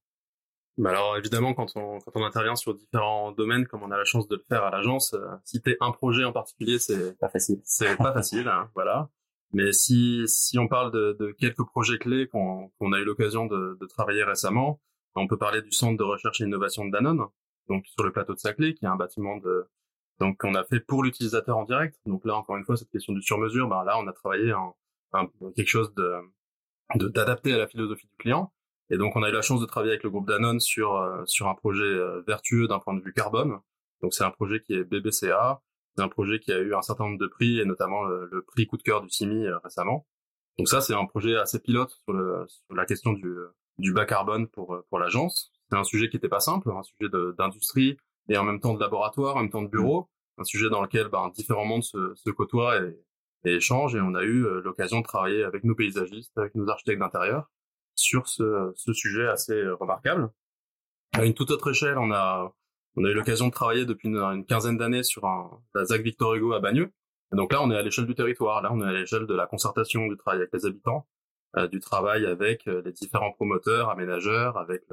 Bah 0.78 0.90
alors 0.90 1.18
évidemment, 1.18 1.52
quand 1.52 1.76
on, 1.76 1.99
quand 1.99 2.12
on 2.14 2.25
intervient 2.25 2.56
sur 2.56 2.75
différents 2.75 3.32
domaines, 3.32 3.66
comme 3.66 3.82
on 3.82 3.90
a 3.90 3.99
la 3.99 4.04
chance 4.04 4.26
de 4.28 4.37
le 4.37 4.44
faire 4.49 4.64
à 4.64 4.71
l'agence, 4.71 5.12
euh, 5.12 5.26
citer 5.44 5.76
un 5.80 5.90
projet 5.90 6.25
en 6.25 6.32
particulier, 6.32 6.78
c'est 6.78 7.18
pas 7.18 7.28
facile. 7.28 7.61
C'est 7.64 7.97
pas 7.97 8.14
facile, 8.14 8.49
hein, 8.49 8.71
voilà. 8.75 9.11
Mais 9.52 9.73
si, 9.73 10.23
si 10.28 10.59
on 10.59 10.66
parle 10.68 10.90
de, 10.92 11.14
de 11.21 11.32
quelques 11.32 11.64
projets 11.64 11.99
clés 11.99 12.26
qu'on 12.26 12.71
qu'on 12.78 12.92
a 12.92 12.99
eu 13.00 13.04
l'occasion 13.04 13.44
de, 13.47 13.76
de, 13.78 13.87
travailler 13.87 14.25
récemment, 14.25 14.80
on 15.14 15.26
peut 15.26 15.37
parler 15.37 15.61
du 15.61 15.73
centre 15.73 15.99
de 15.99 16.04
recherche 16.04 16.40
et 16.40 16.44
innovation 16.44 16.87
de 16.87 16.90
Danone, 16.90 17.26
donc 17.68 17.87
sur 17.87 18.02
le 18.02 18.12
plateau 18.12 18.32
de 18.32 18.38
Saclay, 18.38 18.73
qui 18.73 18.87
est 18.87 18.88
un 18.88 18.97
bâtiment 18.97 19.37
de 19.37 19.66
donc 20.21 20.38
qu'on 20.38 20.54
a 20.54 20.64
fait 20.64 20.80
pour 20.80 21.02
l'utilisateur 21.02 21.59
en 21.59 21.64
direct. 21.64 21.99
Donc 22.06 22.25
là, 22.25 22.37
encore 22.37 22.56
une 22.56 22.64
fois, 22.64 22.76
cette 22.76 22.90
question 22.90 23.12
du 23.12 23.23
sur-mesure, 23.23 23.68
ben 23.68 23.85
là, 23.85 23.99
on 23.99 24.06
a 24.06 24.12
travaillé 24.12 24.52
en, 24.52 24.76
quelque 25.56 25.68
chose 25.68 25.92
de 25.94 26.14
d'adapté 26.94 27.52
à 27.52 27.58
la 27.58 27.66
philosophie 27.66 28.06
du 28.06 28.16
client. 28.16 28.52
Et 28.90 28.98
donc, 28.98 29.16
on 29.16 29.22
a 29.22 29.30
eu 29.30 29.32
la 29.32 29.42
chance 29.42 29.60
de 29.60 29.66
travailler 29.66 29.92
avec 29.92 30.02
le 30.02 30.10
groupe 30.10 30.26
Danone 30.26 30.60
sur 30.60 30.96
euh, 30.96 31.22
sur 31.26 31.48
un 31.48 31.54
projet 31.54 31.84
euh, 31.84 32.22
vertueux 32.26 32.68
d'un 32.68 32.78
point 32.78 32.94
de 32.94 33.00
vue 33.00 33.12
carbone. 33.12 33.58
Donc, 34.02 34.12
c'est 34.14 34.24
un 34.24 34.30
projet 34.30 34.60
qui 34.60 34.74
est 34.74 34.84
BBCA. 34.84 35.62
C'est 35.96 36.02
un 36.02 36.08
projet 36.08 36.38
qui 36.40 36.52
a 36.52 36.58
eu 36.58 36.74
un 36.74 36.82
certain 36.82 37.04
nombre 37.04 37.18
de 37.18 37.26
prix 37.26 37.60
et 37.60 37.64
notamment 37.64 38.02
le, 38.04 38.44
prix 38.46 38.66
coup 38.66 38.76
de 38.76 38.82
cœur 38.82 39.02
du 39.02 39.10
CIMI 39.10 39.46
euh, 39.46 39.58
récemment. 39.58 40.06
Donc 40.58 40.68
ça, 40.68 40.80
c'est 40.80 40.94
un 40.94 41.06
projet 41.06 41.36
assez 41.36 41.60
pilote 41.60 41.90
sur, 42.04 42.12
le, 42.12 42.44
sur 42.48 42.74
la 42.74 42.84
question 42.84 43.12
du, 43.12 43.34
du 43.78 43.92
bas 43.92 44.04
carbone 44.04 44.48
pour 44.48 44.82
pour 44.88 44.98
l'agence. 44.98 45.50
C'est 45.70 45.76
un 45.76 45.84
sujet 45.84 46.08
qui 46.10 46.16
n'était 46.16 46.28
pas 46.28 46.40
simple, 46.40 46.70
un 46.70 46.82
sujet 46.82 47.10
d'industrie 47.38 47.96
et 48.28 48.36
en 48.36 48.44
même 48.44 48.60
temps 48.60 48.74
de 48.74 48.80
laboratoire, 48.80 49.36
en 49.36 49.40
même 49.40 49.50
temps 49.50 49.62
de 49.62 49.68
bureau, 49.68 50.10
un 50.38 50.44
sujet 50.44 50.68
dans 50.68 50.82
lequel 50.82 51.08
ben, 51.08 51.30
différents 51.34 51.64
mondes 51.64 51.82
se, 51.82 52.14
se 52.14 52.30
côtoient 52.30 52.78
et, 52.82 52.98
et 53.44 53.58
on 53.72 54.14
a 54.14 54.22
eu 54.22 54.42
l'occasion 54.62 55.00
de 55.00 55.04
travailler 55.04 55.44
avec 55.44 55.64
nos 55.64 55.75
paysagistes, 55.75 56.37
avec 56.37 56.54
nos 56.54 56.68
architectes 56.68 57.00
d'intérieur, 57.00 57.50
sur 57.94 58.28
ce, 58.28 58.72
ce 58.75 58.92
sujet 58.92 59.26
assez 59.28 59.54
euh, 59.54 59.75
remarquable. 59.75 60.30
À 61.12 61.25
une 61.25 61.34
toute 61.34 61.50
autre 61.50 61.70
échelle, 61.70 61.99
on 61.99 62.11
a, 62.12 62.54
on 62.96 63.04
a 63.04 63.11
eu 63.11 63.14
l'occasion 63.14 63.49
de 63.49 63.52
travailler 63.52 63.84
depuis 63.84 64.08
une, 64.08 64.44
quinzaine 64.46 64.78
d'années 64.78 65.02
sur 65.02 65.26
un, 65.26 65.50
la 65.75 65.84
ZAC 65.84 66.02
Victor 66.02 66.34
Hugo 66.34 66.52
à 66.52 66.61
Bagneux. 66.61 66.90
Et 67.32 67.37
donc 67.37 67.52
là, 67.52 67.62
on 67.62 67.70
est 67.70 67.76
à 67.76 67.82
l'échelle 67.82 68.06
du 68.06 68.14
territoire. 68.14 68.62
Là, 68.62 68.72
on 68.72 68.80
est 68.80 68.88
à 68.88 68.92
l'échelle 68.92 69.26
de 69.26 69.34
la 69.34 69.46
concertation, 69.46 70.06
du 70.06 70.16
travail 70.16 70.40
avec 70.40 70.50
les 70.52 70.66
habitants, 70.66 71.06
euh, 71.56 71.68
du 71.68 71.80
travail 71.80 72.26
avec 72.26 72.66
euh, 72.66 72.82
les 72.84 72.92
différents 72.92 73.32
promoteurs, 73.32 73.90
aménageurs, 73.90 74.56
avec 74.56 74.84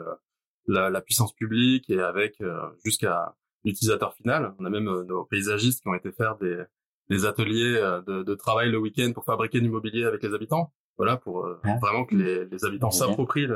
la, 0.67 1.01
puissance 1.01 1.33
publique 1.33 1.89
et 1.89 1.99
avec 1.99 2.41
jusqu'à 2.83 3.35
l'utilisateur 3.63 4.13
final. 4.13 4.53
On 4.59 4.65
a 4.65 4.69
même 4.69 4.83
nos 4.83 5.25
paysagistes 5.25 5.81
qui 5.81 5.87
ont 5.87 5.95
été 5.95 6.11
faire 6.11 6.37
des, 6.37 6.63
des 7.09 7.25
ateliers 7.25 8.01
de, 8.07 8.23
de 8.23 8.35
travail 8.35 8.69
le 8.69 8.77
week-end 8.77 9.11
pour 9.13 9.25
fabriquer 9.25 9.61
du 9.61 9.69
mobilier 9.69 10.05
avec 10.05 10.21
les 10.23 10.33
habitants. 10.33 10.71
Voilà, 10.99 11.15
pour 11.15 11.45
euh, 11.45 11.57
vraiment 11.81 12.03
que 12.03 12.13
les, 12.13 12.45
les 12.45 12.65
habitants 12.65 12.91
s'approprient 12.91 13.47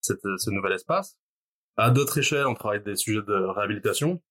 cette, 0.00 0.22
ce 0.22 0.50
nouvel 0.50 0.72
espace. 0.72 1.18
À 1.76 1.90
d'autres 1.90 2.18
échelles, 2.18 2.46
on 2.46 2.54
travaille 2.54 2.82
des 2.84 2.94
sujets 2.94 3.20
de 3.20 3.34
réhabilitation. 3.34 4.22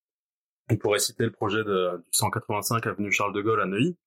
On 0.70 0.78
pourrait 0.78 1.00
citer 1.00 1.26
le 1.26 1.32
projet 1.32 1.66
de, 1.66 1.98
du 1.98 2.10
185 2.14 2.88
avenue 2.88 3.12
Charles 3.12 3.34
de 3.34 3.42
Gaulle 3.42 3.62
à 3.62 3.66
Neuilly. 3.66 3.98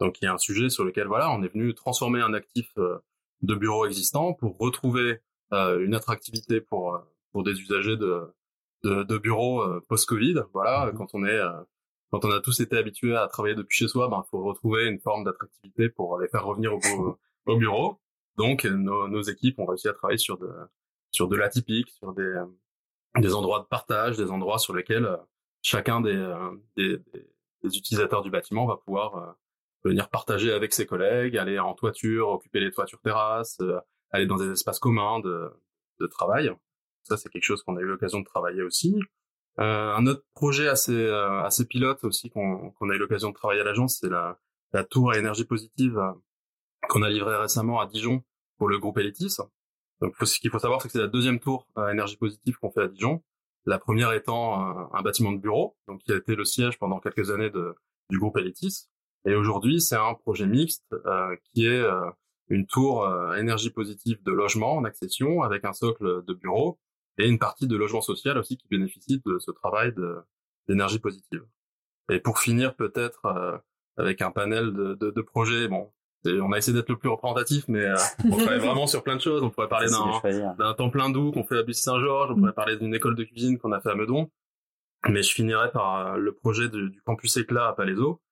Donc, 0.00 0.18
il 0.20 0.24
y 0.24 0.28
a 0.28 0.32
un 0.32 0.38
sujet 0.38 0.70
sur 0.70 0.82
lequel, 0.84 1.08
voilà, 1.08 1.30
on 1.30 1.42
est 1.42 1.52
venu 1.52 1.74
transformer 1.74 2.22
un 2.22 2.32
actif 2.32 2.70
euh, 2.78 2.98
de 3.42 3.54
bureau 3.54 3.84
existant 3.84 4.32
pour 4.32 4.56
retrouver 4.56 5.20
euh, 5.52 5.84
une 5.84 5.94
attractivité 5.94 6.62
pour 6.62 6.98
pour 7.32 7.42
des 7.42 7.52
usagers 7.60 7.98
de 7.98 8.34
de, 8.82 9.02
de 9.02 9.18
bureaux 9.18 9.62
post-Covid. 9.88 10.42
Voilà, 10.54 10.86
mmh 10.86 10.96
quand 10.96 11.14
on 11.14 11.26
est 11.26 11.40
quand 12.14 12.28
on 12.28 12.30
a 12.30 12.40
tous 12.40 12.60
été 12.60 12.76
habitués 12.76 13.16
à 13.16 13.26
travailler 13.26 13.56
depuis 13.56 13.76
chez 13.76 13.88
soi, 13.88 14.08
ben 14.08 14.22
il 14.24 14.30
faut 14.30 14.44
retrouver 14.44 14.86
une 14.86 15.00
forme 15.00 15.24
d'attractivité 15.24 15.88
pour 15.88 16.20
les 16.20 16.28
faire 16.28 16.44
revenir 16.44 16.72
au, 16.72 16.78
au 17.46 17.56
bureau. 17.56 17.98
Donc 18.36 18.64
nos, 18.64 19.08
nos, 19.08 19.22
équipes 19.22 19.58
ont 19.58 19.66
réussi 19.66 19.88
à 19.88 19.92
travailler 19.94 20.18
sur 20.18 20.38
de 20.38 20.48
sur 21.10 21.26
de 21.26 21.34
l'atypique, 21.34 21.90
sur 21.90 22.12
des 22.12 22.22
euh, 22.22 22.46
des 23.18 23.34
endroits 23.34 23.58
de 23.58 23.64
partage, 23.64 24.16
des 24.16 24.30
endroits 24.30 24.60
sur 24.60 24.74
lesquels 24.76 25.06
euh, 25.06 25.16
chacun 25.60 26.00
des, 26.00 26.14
euh, 26.14 26.50
des, 26.76 26.98
des, 27.64 27.76
utilisateurs 27.76 28.22
du 28.22 28.30
bâtiment 28.30 28.64
va 28.66 28.76
pouvoir 28.76 29.36
venir 29.82 30.08
partager 30.08 30.52
avec 30.52 30.72
ses 30.72 30.86
collègues, 30.86 31.36
aller 31.36 31.58
en 31.58 31.74
toiture, 31.74 32.28
occuper 32.28 32.60
les 32.60 32.70
toitures 32.70 33.00
terrasses, 33.00 33.58
aller 34.10 34.26
dans 34.26 34.36
des 34.36 34.50
espaces 34.50 34.78
communs 34.78 35.18
de, 35.18 35.50
de 35.98 36.06
travail. 36.06 36.52
Ça, 37.02 37.16
c'est 37.16 37.28
quelque 37.28 37.44
chose 37.44 37.64
qu'on 37.64 37.76
a 37.76 37.80
eu 37.80 37.86
l'occasion 37.86 38.20
de 38.20 38.24
travailler 38.24 38.62
aussi. 38.62 39.00
Euh, 39.60 39.94
un 39.94 40.06
autre 40.06 40.24
projet 40.34 40.68
assez 40.68 41.08
assez 41.08 41.64
pilote 41.66 42.02
aussi 42.02 42.28
qu'on 42.28 42.70
qu'on 42.72 42.90
a 42.90 42.94
eu 42.94 42.98
l'occasion 42.98 43.30
de 43.30 43.34
travailler 43.34 43.60
à 43.60 43.64
l'agence, 43.64 43.98
c'est 44.00 44.08
la, 44.08 44.38
la 44.72 44.84
tour 44.84 45.12
à 45.12 45.18
énergie 45.18 45.44
positive 45.44 46.00
qu'on 46.88 47.02
a 47.02 47.10
livré 47.10 47.36
récemment 47.36 47.80
à 47.80 47.86
Dijon 47.86 48.22
pour 48.58 48.68
le 48.68 48.78
groupe 48.78 48.98
Elitis. 48.98 49.36
Donc, 50.00 50.14
ce 50.20 50.38
qu'il 50.38 50.50
faut 50.50 50.58
savoir, 50.58 50.82
c'est 50.82 50.88
que 50.88 50.92
c'est 50.92 51.00
la 51.00 51.06
deuxième 51.06 51.40
tour 51.40 51.66
à 51.76 51.92
énergie 51.92 52.16
positive 52.16 52.56
qu'on 52.58 52.70
fait 52.70 52.82
à 52.82 52.88
Dijon. 52.88 53.22
La 53.66 53.78
première 53.78 54.12
étant 54.12 54.92
un, 54.92 55.02
bâtiment 55.02 55.32
de 55.32 55.38
bureau, 55.38 55.76
donc 55.88 56.02
qui 56.02 56.12
a 56.12 56.16
été 56.16 56.34
le 56.34 56.44
siège 56.44 56.78
pendant 56.78 57.00
quelques 57.00 57.30
années 57.30 57.50
de, 57.50 57.74
du 58.10 58.18
groupe 58.18 58.36
Elitis. 58.36 58.88
Et 59.24 59.34
aujourd'hui, 59.34 59.80
c'est 59.80 59.96
un 59.96 60.14
projet 60.14 60.46
mixte 60.46 60.84
euh, 61.06 61.34
qui 61.44 61.66
est 61.66 61.80
euh, 61.80 62.10
une 62.48 62.66
tour 62.66 63.04
euh, 63.04 63.34
énergie 63.36 63.70
positive 63.70 64.22
de 64.22 64.32
logement 64.32 64.76
en 64.76 64.84
accession 64.84 65.42
avec 65.42 65.64
un 65.64 65.72
socle 65.72 66.22
de 66.24 66.34
bureau 66.34 66.78
et 67.18 67.28
une 67.28 67.38
partie 67.38 67.66
de 67.66 67.76
logement 67.76 68.00
social 68.00 68.38
aussi 68.38 68.56
qui 68.56 68.66
bénéficie 68.68 69.22
de 69.24 69.38
ce 69.38 69.50
travail 69.50 69.94
d'énergie 70.68 70.98
positive. 70.98 71.44
Et 72.10 72.20
pour 72.20 72.38
finir, 72.38 72.74
peut-être 72.74 73.62
avec 73.96 74.22
un 74.22 74.30
panel 74.30 74.72
de, 74.72 74.94
de, 74.94 75.10
de 75.10 75.22
projets, 75.22 75.68
bon, 75.68 75.92
on 76.26 76.52
a 76.52 76.58
essayé 76.58 76.74
d'être 76.76 76.88
le 76.88 76.96
plus 76.96 77.08
représentatif, 77.08 77.64
mais 77.68 77.84
euh, 77.84 77.96
on 78.24 78.36
travaille 78.36 78.58
vraiment 78.58 78.86
sur 78.86 79.02
plein 79.02 79.16
de 79.16 79.20
choses. 79.20 79.42
On 79.42 79.50
pourrait 79.50 79.68
parler 79.68 79.88
d'un 80.58 80.74
temps 80.74 80.90
plein 80.90 81.10
doux 81.10 81.32
qu'on 81.32 81.44
fait 81.44 81.58
à 81.58 81.62
Bussy-Saint-Georges, 81.62 82.30
on 82.32 82.36
pourrait 82.36 82.50
mm. 82.50 82.54
parler 82.54 82.76
d'une 82.76 82.94
école 82.94 83.14
de 83.14 83.24
cuisine 83.24 83.58
qu'on 83.58 83.72
a 83.72 83.80
fait 83.80 83.90
à 83.90 83.94
Meudon. 83.94 84.30
Mais 85.08 85.22
je 85.22 85.34
finirai 85.34 85.70
par 85.70 86.14
euh, 86.14 86.16
le 86.16 86.32
projet 86.32 86.68
du 86.68 87.00
campus 87.04 87.36
Éclat 87.36 87.68
à 87.68 87.72
Palaiso, 87.74 88.22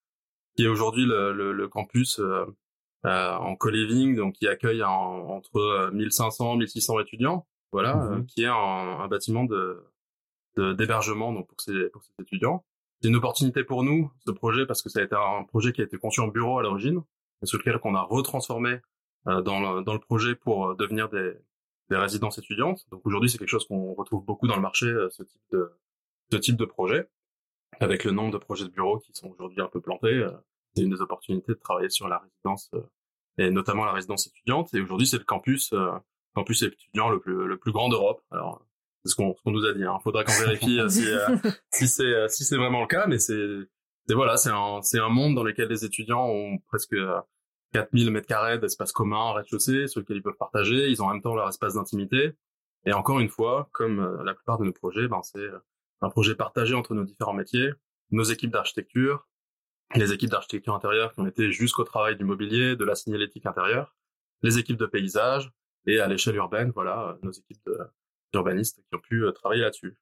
qui 0.57 0.65
est 0.65 0.69
aujourd'hui 0.69 1.05
le, 1.05 1.33
le, 1.33 1.53
le, 1.53 1.69
campus 1.69 2.19
euh, 2.19 2.47
euh 3.05 3.35
en 3.35 3.57
co-living, 3.57 4.17
donc 4.17 4.35
qui 4.35 4.49
accueille 4.49 4.83
entre 4.83 5.91
1500 5.93 6.57
1600 6.57 7.01
étudiants, 7.01 7.47
voilà, 7.73 7.97
mm-hmm. 7.97 8.27
qui 8.27 8.43
est 8.43 8.47
un, 8.47 8.55
un 8.55 9.09
bâtiment 9.09 9.45
de 9.45 9.85
d'hébergement 10.57 11.33
donc 11.33 11.49
pour 11.49 11.61
ces 11.61 11.89
pour 11.89 12.03
ces 12.05 12.13
étudiants. 12.21 12.65
C'est 13.01 13.09
une 13.09 13.17
opportunité 13.17 13.65
pour 13.65 13.83
nous 13.83 14.13
ce 14.25 14.31
projet 14.31 14.67
parce 14.67 14.83
que 14.83 14.89
ça 14.89 15.01
a 15.01 15.03
été 15.03 15.17
un 15.17 15.45
projet 15.45 15.73
qui 15.73 15.81
a 15.81 15.85
été 15.85 15.99
conçu 15.99 16.21
en 16.21 16.29
bureau 16.29 16.59
à 16.59 16.63
l'origine 16.63 17.03
sur 17.43 17.59
lequel 17.59 17.79
qu'on 17.79 17.95
a 17.95 18.03
retransformé 18.03 18.81
euh, 19.27 19.41
dans, 19.41 19.61
le, 19.61 19.83
dans 19.83 19.93
le 19.95 19.99
projet 19.99 20.35
pour 20.35 20.69
euh, 20.69 20.75
devenir 20.75 21.09
des, 21.09 21.33
des 21.91 21.97
résidences 21.97 22.39
étudiantes. 22.39 22.85
Donc 22.91 23.05
aujourd'hui, 23.05 23.31
c'est 23.31 23.39
quelque 23.39 23.49
chose 23.49 23.67
qu'on 23.67 23.95
retrouve 23.95 24.25
beaucoup 24.25 24.47
dans 24.47 24.57
le 24.57 24.63
marché, 24.63 24.87
euh, 24.87 25.09
ce 25.11 25.23
type 25.23 25.43
de 25.51 25.71
ce 26.31 26.37
type 26.39 26.57
de 26.57 26.65
projet, 26.65 27.09
avec 27.81 28.05
le 28.05 28.13
nombre 28.13 28.33
de 28.33 28.39
projets 28.39 28.65
de 28.65 28.71
bureaux 28.71 28.99
qui 29.01 29.13
sont 29.13 29.29
aujourd'hui 29.29 29.61
un 29.61 29.69
peu 29.69 29.81
plantés. 29.81 30.27
c'est 30.75 30.83
une 30.83 30.91
des 30.91 31.03
opportunités 31.03 31.53
de 31.53 31.59
travailler 31.59 31.91
sur 31.91 32.09
la 32.09 32.19
résidence 32.19 32.71
et 33.37 33.51
notamment 33.51 33.85
la 33.85 33.93
résidence 33.93 34.27
étudiante. 34.29 34.73
Et 34.73 34.81
aujourd'hui, 34.81 35.07
c'est 35.07 35.19
le 35.19 35.25
campus 35.25 35.75
campus 36.35 36.63
étudiant 36.63 37.11
le 37.11 37.21
plus 37.21 37.47
le 37.47 37.57
plus 37.59 37.73
grand 37.73 37.89
d'Europe. 37.89 38.23
Alors 38.31 38.65
c'est 39.05 39.11
ce 39.11 39.17
qu'on 39.17 39.35
ce 39.35 39.43
qu'on 39.43 39.53
nous 39.53 39.65
a 39.65 39.73
dit. 39.73 39.85
Hein. 39.85 39.99
Faudra 40.03 40.25
qu'on 40.25 40.33
vérifie 40.33 40.81
si 40.89 41.07
si 41.73 41.89
c'est 41.89 42.29
si 42.29 42.45
c'est 42.45 42.57
vraiment 42.57 42.81
le 42.81 42.87
cas, 42.87 43.07
mais 43.07 43.19
c'est 43.19 43.47
c'est 44.07 44.15
voilà, 44.15 44.37
c'est 44.37 44.51
un 44.51 44.81
c'est 44.83 44.99
un 44.99 45.09
monde 45.09 45.35
dans 45.35 45.45
lequel 45.45 45.69
les 45.69 45.85
étudiants 45.85 46.27
ont 46.27 46.59
presque 46.69 46.97
4000 47.73 48.11
mètres 48.11 48.27
carrés 48.27 48.59
d'espace 48.59 48.93
commun, 48.93 49.33
rez-de-chaussée, 49.33 49.89
sur 49.89 50.01
lequel 50.01 50.19
ils 50.19 50.23
peuvent 50.23 50.37
partager. 50.39 50.89
Ils 50.89 51.03
ont 51.03 51.07
en 51.07 51.13
même 51.13 51.23
temps 51.23 51.35
leur 51.35 51.49
espace 51.49 51.75
d'intimité. 51.75 52.33
Et 52.85 52.93
encore 52.93 53.21
une 53.21 53.29
fois, 53.29 53.69
comme 53.73 54.01
euh, 54.01 54.25
la 54.25 54.35
plupart 54.35 54.59
de 54.59 54.65
nos 54.65 54.73
projets, 54.73 55.09
ben 55.09 55.23
c'est 55.23 55.39
euh, 55.39 55.59
un 56.01 56.11
projet 56.11 56.35
partagé 56.35 56.75
entre 56.75 56.95
nos 56.95 57.05
différents 57.05 57.33
métiers, 57.33 57.71
nos 58.11 58.25
équipes 58.25 58.51
d'architecture, 58.51 59.29
les 59.95 60.13
équipes 60.13 60.31
d'architecture 60.31 60.75
intérieure 60.75 61.13
qui 61.13 61.21
ont 61.21 61.27
été 61.27 61.53
jusqu'au 61.53 61.85
travail 61.85 62.17
du 62.17 62.25
mobilier, 62.25 62.77
de 62.77 62.85
la 62.85 62.95
signalétique 62.95 63.47
intérieure, 63.47 63.95
les 64.43 64.59
équipes 64.59 64.79
de 64.79 64.87
paysage, 64.87 65.53
et 65.87 66.01
à 66.01 66.09
l'échelle 66.09 66.37
urbaine, 66.37 66.71
voilà, 66.75 67.09
euh, 67.09 67.15
nos 67.23 67.33
équipes 67.33 67.69
d'urbanistes 68.33 68.83
qui 68.89 68.95
ont 68.95 69.01
pu 69.01 69.25
travailler 69.35 69.63
là-dessus. 69.63 69.97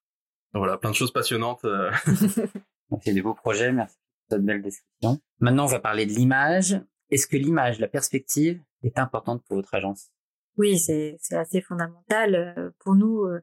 Donc 0.53 0.61
voilà, 0.61 0.79
plein 0.79 0.91
de 0.91 0.97
choses 0.97 1.13
passionnantes. 1.13 1.65
C'est 3.03 3.15
des 3.15 3.23
beaux 3.23 3.35
projets, 3.35 3.73
merci 3.73 3.97
pour 3.97 4.37
cette 4.37 4.45
belle 4.45 4.63
description. 4.63 5.21
Maintenant, 5.39 5.65
on 5.65 5.69
va 5.69 5.81
parler 5.81 6.07
de 6.07 6.13
l'image. 6.13 6.81
Est-ce 7.11 7.27
que 7.27 7.37
l'image, 7.37 7.79
la 7.79 7.89
perspective 7.89 8.61
est 8.83 8.99
importante 8.99 9.45
pour 9.45 9.57
votre 9.57 9.75
agence? 9.75 10.11
Oui, 10.57 10.79
c'est 10.79 11.17
assez 11.31 11.61
fondamental. 11.61 12.35
Euh, 12.35 12.71
pour 12.81 12.95
nous, 12.95 13.25
euh, 13.25 13.41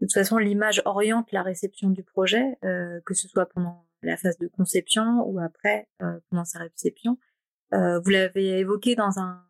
de 0.00 0.06
toute 0.06 0.12
façon, 0.12 0.38
l'image 0.38 0.82
oriente 0.84 1.32
la 1.32 1.42
réception 1.42 1.90
du 1.90 2.02
projet, 2.02 2.56
euh, 2.64 3.00
que 3.04 3.14
ce 3.14 3.28
soit 3.28 3.46
pendant 3.46 3.86
la 4.02 4.16
phase 4.16 4.38
de 4.38 4.48
conception 4.48 5.22
ou 5.26 5.38
après, 5.38 5.88
pendant 6.28 6.44
sa 6.44 6.58
réception. 6.58 7.18
vous 7.70 8.10
l'avez 8.10 8.58
évoqué 8.58 8.96
dans 8.96 9.20
un, 9.20 9.46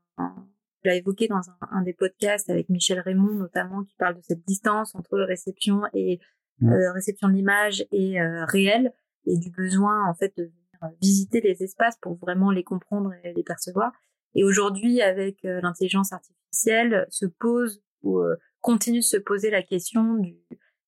vous 0.82 0.88
l'avez 0.88 0.98
évoqué 0.98 1.28
dans 1.28 1.40
un, 1.70 1.82
des 1.82 1.92
podcasts 1.92 2.50
avec 2.50 2.68
Michel 2.68 3.00
Raymond 3.00 3.34
notamment, 3.34 3.84
qui 3.84 3.94
parle 3.96 4.16
de 4.16 4.22
cette 4.22 4.44
distance 4.46 4.94
entre 4.94 5.18
réception 5.20 5.82
et 5.94 6.20
mmh. 6.60 6.72
réception 6.94 7.28
de 7.28 7.34
l'image 7.34 7.86
et 7.92 8.20
réel, 8.48 8.92
et 9.26 9.38
du 9.38 9.50
besoin 9.50 10.08
en 10.08 10.14
fait 10.14 10.36
de 10.36 10.50
visiter 11.00 11.40
les 11.40 11.62
espaces 11.62 11.96
pour 12.00 12.16
vraiment 12.16 12.50
les 12.50 12.64
comprendre 12.64 13.12
et 13.24 13.32
les 13.32 13.42
percevoir. 13.42 13.92
Et 14.34 14.44
aujourd'hui, 14.44 15.00
avec 15.02 15.44
euh, 15.44 15.60
l'intelligence 15.62 16.12
artificielle, 16.12 17.06
se 17.10 17.26
pose 17.26 17.82
ou 18.02 18.18
euh, 18.18 18.36
continue 18.60 18.98
de 18.98 19.04
se 19.04 19.16
poser 19.16 19.50
la 19.50 19.62
question 19.62 20.14
du, 20.14 20.36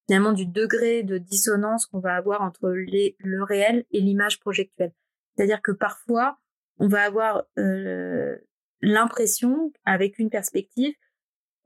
finalement 0.06 0.32
du 0.32 0.46
degré 0.46 1.02
de 1.02 1.18
dissonance 1.18 1.86
qu'on 1.86 2.00
va 2.00 2.14
avoir 2.14 2.42
entre 2.42 2.70
les, 2.70 3.16
le 3.18 3.42
réel 3.42 3.84
et 3.90 4.00
l'image 4.00 4.40
projectuelle. 4.40 4.92
C'est-à-dire 5.36 5.62
que 5.62 5.72
parfois, 5.72 6.38
on 6.78 6.88
va 6.88 7.02
avoir 7.02 7.44
euh, 7.58 8.36
l'impression, 8.84 9.72
avec 9.84 10.18
une 10.18 10.30
perspective, 10.30 10.94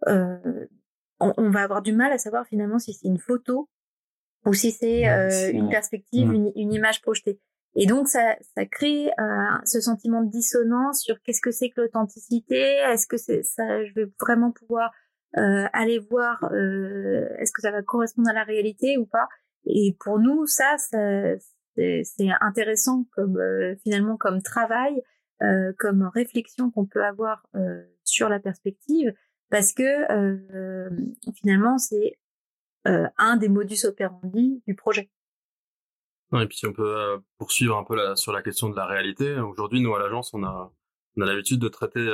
euh, 0.06 0.66
on, 1.20 1.50
va 1.50 1.62
avoir 1.62 1.82
du 1.82 1.92
mal 1.92 2.12
à 2.12 2.18
savoir 2.18 2.46
finalement 2.46 2.78
si 2.78 2.92
c'est 2.94 3.08
une 3.08 3.18
photo 3.18 3.68
ou 4.46 4.54
si 4.54 4.70
c'est 4.70 5.08
euh, 5.08 5.50
une 5.52 5.68
perspective, 5.68 6.32
une, 6.32 6.52
une, 6.54 6.72
image 6.72 7.02
projetée. 7.02 7.40
Et 7.74 7.86
donc 7.86 8.08
ça, 8.08 8.36
ça 8.54 8.64
crée 8.66 9.08
euh, 9.18 9.58
ce 9.64 9.80
sentiment 9.80 10.22
de 10.22 10.30
dissonance 10.30 11.02
sur 11.02 11.20
qu'est-ce 11.22 11.40
que 11.40 11.50
c'est 11.50 11.70
que 11.70 11.80
l'authenticité, 11.80 12.60
est-ce 12.60 13.06
que 13.06 13.16
c'est 13.16 13.42
ça, 13.42 13.84
je 13.84 13.92
vais 13.94 14.06
vraiment 14.20 14.52
pouvoir 14.52 14.92
euh, 15.36 15.66
aller 15.74 15.98
voir, 15.98 16.42
euh, 16.52 17.28
est-ce 17.38 17.52
que 17.52 17.60
ça 17.60 17.70
va 17.70 17.82
correspondre 17.82 18.30
à 18.30 18.32
la 18.32 18.44
réalité 18.44 18.96
ou 18.96 19.04
pas. 19.04 19.28
Et 19.66 19.94
pour 20.00 20.18
nous, 20.18 20.46
ça, 20.46 20.76
ça 20.78 20.98
c'est 21.76 22.28
intéressant 22.40 23.04
comme 23.12 23.36
euh, 23.38 23.76
finalement 23.84 24.16
comme 24.16 24.42
travail, 24.42 25.02
euh, 25.42 25.72
comme 25.78 26.10
réflexion 26.14 26.70
qu'on 26.70 26.86
peut 26.86 27.04
avoir 27.04 27.46
euh, 27.54 27.82
sur 28.04 28.28
la 28.28 28.40
perspective, 28.40 29.12
parce 29.50 29.72
que 29.72 29.84
finalement 31.34 31.78
c'est 31.78 32.18
un 32.84 33.36
des 33.36 33.48
modus 33.48 33.84
operandi 33.84 34.62
du 34.66 34.74
projet. 34.74 35.10
Et 36.34 36.46
puis 36.46 36.60
on 36.66 36.72
peut 36.72 37.20
poursuivre 37.38 37.76
un 37.76 37.84
peu 37.84 38.16
sur 38.16 38.32
la 38.32 38.42
question 38.42 38.68
de 38.68 38.76
la 38.76 38.86
réalité, 38.86 39.38
aujourd'hui 39.38 39.80
nous 39.80 39.94
à 39.94 39.98
l'agence 39.98 40.32
on 40.34 40.42
a 40.42 40.72
l'habitude 41.16 41.60
de 41.60 41.68
traiter 41.68 42.06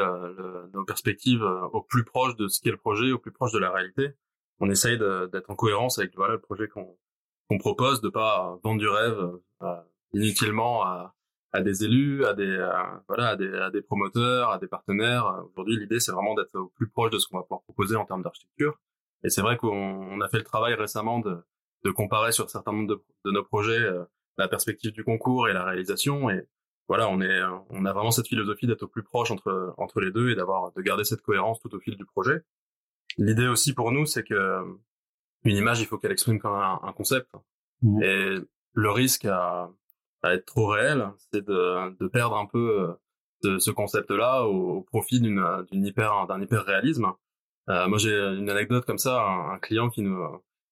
nos 0.72 0.84
perspectives 0.84 1.42
au 1.42 1.82
plus 1.82 2.04
proche 2.04 2.36
de 2.36 2.48
ce 2.48 2.60
qu'est 2.60 2.70
le 2.70 2.76
projet, 2.76 3.12
au 3.12 3.18
plus 3.18 3.32
proche 3.32 3.52
de 3.52 3.58
la 3.58 3.70
réalité. 3.70 4.14
On 4.60 4.70
essaye 4.70 4.98
d'être 4.98 5.50
en 5.50 5.56
cohérence 5.56 5.98
avec 5.98 6.14
le 6.16 6.38
projet 6.38 6.68
qu'on 6.68 7.58
propose, 7.58 8.00
de 8.00 8.08
pas 8.08 8.58
vendre 8.62 8.80
du 8.80 8.88
rêve 8.88 9.38
euh, 9.62 9.76
inutilement 10.12 10.82
à, 10.82 11.14
à, 11.54 11.60
des 11.60 11.84
élus, 11.84 12.24
à 12.24 12.34
des 12.34 12.56
voilà, 13.08 13.28
à 13.30 13.36
des, 13.36 13.52
à 13.54 13.70
des 13.70 13.82
promoteurs, 13.82 14.50
à 14.50 14.58
des 14.58 14.66
partenaires. 14.66 15.42
Aujourd'hui, 15.52 15.78
l'idée 15.78 16.00
c'est 16.00 16.12
vraiment 16.12 16.34
d'être 16.34 16.54
au 16.58 16.68
plus 16.68 16.88
proche 16.88 17.10
de 17.10 17.18
ce 17.18 17.28
qu'on 17.28 17.38
va 17.38 17.42
pouvoir 17.44 17.62
proposer 17.62 17.96
en 17.96 18.04
termes 18.04 18.22
d'architecture. 18.22 18.78
Et 19.22 19.30
c'est 19.30 19.40
vrai 19.40 19.56
qu'on 19.56 20.20
a 20.20 20.28
fait 20.28 20.38
le 20.38 20.44
travail 20.44 20.74
récemment 20.74 21.20
de, 21.20 21.36
de 21.84 21.90
comparer 21.90 22.32
sur 22.32 22.50
certains 22.50 22.72
nombre 22.72 22.88
de, 22.88 23.02
de 23.24 23.30
nos 23.30 23.44
projets 23.44 23.80
euh, 23.80 24.04
la 24.36 24.48
perspective 24.48 24.92
du 24.92 25.04
concours 25.04 25.48
et 25.48 25.52
la 25.52 25.64
réalisation. 25.64 26.28
Et 26.28 26.46
voilà, 26.88 27.08
on 27.08 27.20
est, 27.20 27.40
on 27.70 27.84
a 27.86 27.92
vraiment 27.92 28.10
cette 28.10 28.28
philosophie 28.28 28.66
d'être 28.66 28.82
au 28.82 28.88
plus 28.88 29.02
proche 29.02 29.30
entre 29.30 29.74
entre 29.78 30.00
les 30.00 30.10
deux 30.10 30.30
et 30.30 30.34
d'avoir 30.34 30.72
de 30.72 30.82
garder 30.82 31.04
cette 31.04 31.22
cohérence 31.22 31.60
tout 31.60 31.74
au 31.74 31.80
fil 31.80 31.96
du 31.96 32.04
projet. 32.04 32.42
L'idée 33.16 33.46
aussi 33.46 33.72
pour 33.74 33.92
nous, 33.92 34.06
c'est 34.06 34.24
que 34.24 34.60
une 35.44 35.56
image, 35.56 35.80
il 35.80 35.86
faut 35.86 35.98
qu'elle 35.98 36.12
exprime 36.12 36.38
comme 36.38 36.54
un, 36.54 36.80
un 36.82 36.92
concept. 36.92 37.30
Mmh. 37.82 38.02
Et 38.02 38.38
le 38.72 38.90
risque 38.90 39.24
à, 39.26 39.70
à 40.24 40.34
être 40.34 40.46
trop 40.46 40.68
réel, 40.68 41.10
c'est 41.32 41.44
de, 41.44 41.96
de, 41.98 42.08
perdre 42.08 42.36
un 42.36 42.46
peu 42.46 42.80
euh, 42.80 42.92
de 43.42 43.58
ce 43.58 43.70
concept-là 43.70 44.44
au, 44.44 44.82
profit 44.82 45.20
d'une 45.20 45.66
hyper 45.72 46.26
d'un 46.26 46.40
hyper 46.40 46.64
réalisme. 46.64 47.12
Euh, 47.68 47.88
moi, 47.88 47.98
j'ai 47.98 48.14
une 48.14 48.48
anecdote 48.50 48.84
comme 48.84 48.98
ça, 48.98 49.22
un, 49.22 49.58
client 49.58 49.90
qui 49.90 50.02
nous, 50.02 50.18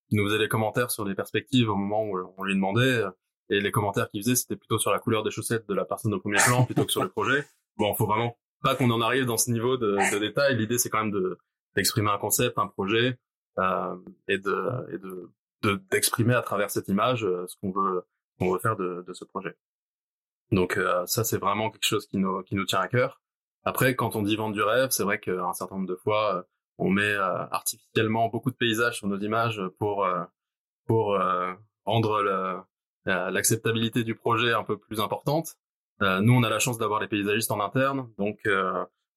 qui 0.08 0.16
nous 0.16 0.24
faisait 0.26 0.38
des 0.38 0.48
commentaires 0.48 0.90
sur 0.90 1.04
les 1.04 1.14
perspectives 1.14 1.68
au 1.68 1.76
moment 1.76 2.04
où 2.04 2.18
on 2.38 2.44
lui 2.44 2.54
demandait, 2.54 3.02
et 3.50 3.60
les 3.60 3.70
commentaires 3.70 4.08
qu'il 4.08 4.22
faisait, 4.22 4.34
c'était 4.34 4.56
plutôt 4.56 4.78
sur 4.78 4.90
la 4.90 4.98
couleur 4.98 5.22
des 5.22 5.30
chaussettes 5.30 5.68
de 5.68 5.74
la 5.74 5.84
personne 5.84 6.14
au 6.14 6.20
premier 6.20 6.38
plan 6.46 6.64
plutôt 6.64 6.84
que 6.84 6.92
sur 6.92 7.02
le 7.02 7.10
projet. 7.10 7.44
Bon, 7.76 7.94
faut 7.94 8.06
vraiment 8.06 8.36
pas 8.62 8.74
qu'on 8.74 8.90
en 8.90 9.00
arrive 9.00 9.26
dans 9.26 9.36
ce 9.36 9.50
niveau 9.50 9.76
de, 9.76 9.96
de 10.12 10.18
détail. 10.18 10.56
L'idée, 10.56 10.78
c'est 10.78 10.88
quand 10.88 11.00
même 11.00 11.12
de 11.12 11.38
d'exprimer 11.74 12.10
un 12.10 12.18
concept, 12.18 12.58
un 12.58 12.66
projet, 12.66 13.18
euh, 13.58 13.96
et 14.28 14.38
de 14.38 14.94
et 14.94 14.98
de 14.98 15.80
d'exprimer 15.90 16.34
à 16.34 16.42
travers 16.42 16.70
cette 16.70 16.88
image 16.88 17.24
euh, 17.24 17.46
ce 17.46 17.56
qu'on 17.60 17.70
veut 17.70 18.02
qu'on 18.38 18.52
veut 18.52 18.58
faire 18.58 18.76
de, 18.76 19.04
de 19.06 19.12
ce 19.12 19.24
projet. 19.24 19.56
Donc 20.52 20.76
euh, 20.76 21.06
ça 21.06 21.24
c'est 21.24 21.38
vraiment 21.38 21.70
quelque 21.70 21.86
chose 21.86 22.06
qui 22.06 22.18
nous 22.18 22.42
qui 22.42 22.54
nous 22.54 22.66
tient 22.66 22.80
à 22.80 22.88
cœur. 22.88 23.20
Après 23.64 23.96
quand 23.96 24.16
on 24.16 24.22
dit 24.22 24.36
vendre 24.36 24.54
du 24.54 24.62
rêve, 24.62 24.90
c'est 24.90 25.02
vrai 25.02 25.18
qu'un 25.18 25.52
certain 25.54 25.76
nombre 25.76 25.88
de 25.88 25.96
fois 25.96 26.46
on 26.78 26.90
met 26.90 27.14
artificiellement 27.14 28.28
beaucoup 28.28 28.50
de 28.50 28.56
paysages 28.56 28.98
sur 28.98 29.06
nos 29.08 29.18
images 29.18 29.62
pour 29.78 30.06
pour 30.86 31.18
rendre 31.84 32.66
l'acceptabilité 33.06 34.04
du 34.04 34.14
projet 34.14 34.52
un 34.52 34.64
peu 34.64 34.76
plus 34.76 35.00
importante. 35.00 35.56
nous 36.00 36.34
on 36.34 36.42
a 36.42 36.50
la 36.50 36.58
chance 36.58 36.78
d'avoir 36.78 37.00
les 37.00 37.08
paysagistes 37.08 37.50
en 37.50 37.60
interne, 37.60 38.10
donc 38.18 38.40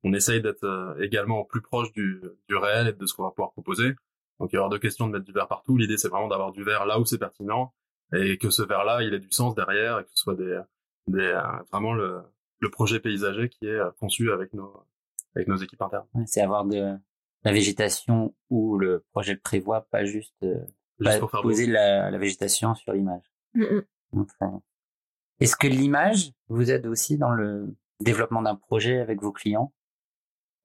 on 0.03 0.13
essaye 0.13 0.41
d'être 0.41 0.95
également 1.01 1.43
plus 1.43 1.61
proche 1.61 1.91
du, 1.91 2.21
du 2.47 2.55
réel 2.55 2.87
et 2.87 2.93
de 2.93 3.05
ce 3.05 3.13
qu'on 3.13 3.23
va 3.23 3.31
pouvoir 3.31 3.51
proposer. 3.51 3.95
Donc 4.39 4.51
il 4.53 4.57
y 4.57 4.59
aura 4.59 4.69
deux 4.69 4.79
questions 4.79 5.07
de 5.07 5.13
mettre 5.13 5.25
du 5.25 5.31
verre 5.31 5.47
partout. 5.47 5.75
L'idée 5.75 5.97
c'est 5.97 6.09
vraiment 6.09 6.27
d'avoir 6.27 6.51
du 6.51 6.63
verre 6.63 6.85
là 6.85 6.99
où 6.99 7.05
c'est 7.05 7.17
pertinent 7.17 7.73
et 8.13 8.37
que 8.37 8.49
ce 8.49 8.61
verre-là 8.61 9.03
il 9.03 9.13
ait 9.13 9.19
du 9.19 9.31
sens 9.31 9.55
derrière 9.55 9.99
et 9.99 10.03
que 10.03 10.09
ce 10.13 10.21
soit 10.21 10.35
des, 10.35 10.61
des 11.07 11.19
euh, 11.19 11.41
vraiment 11.71 11.93
le, 11.93 12.21
le 12.59 12.69
projet 12.69 12.99
paysager 12.99 13.49
qui 13.49 13.65
est 13.65 13.79
euh, 13.79 13.91
conçu 13.99 14.31
avec 14.31 14.53
nos 14.53 14.85
avec 15.35 15.47
nos 15.47 15.57
équipes 15.57 15.81
internes. 15.81 16.07
c'est 16.25 16.41
avoir 16.41 16.65
de 16.65 16.97
la 17.43 17.51
végétation 17.51 18.33
où 18.49 18.77
le 18.77 19.05
projet 19.11 19.33
le 19.33 19.39
prévoit, 19.39 19.81
pas 19.91 20.05
juste, 20.05 20.33
euh, 20.43 20.65
poser 21.43 21.67
la, 21.67 22.09
la, 22.09 22.17
végétation 22.17 22.73
sur 22.73 22.93
l'image. 22.93 23.21
Mm, 23.53 23.81
mm. 24.13 24.59
Est-ce 25.41 25.57
que 25.57 25.67
l'image 25.67 26.31
vous 26.47 26.71
aide 26.71 26.87
aussi 26.87 27.17
dans 27.17 27.31
le 27.31 27.75
développement 27.99 28.41
d'un 28.41 28.55
projet 28.55 28.99
avec 28.99 29.21
vos 29.21 29.33
clients? 29.33 29.73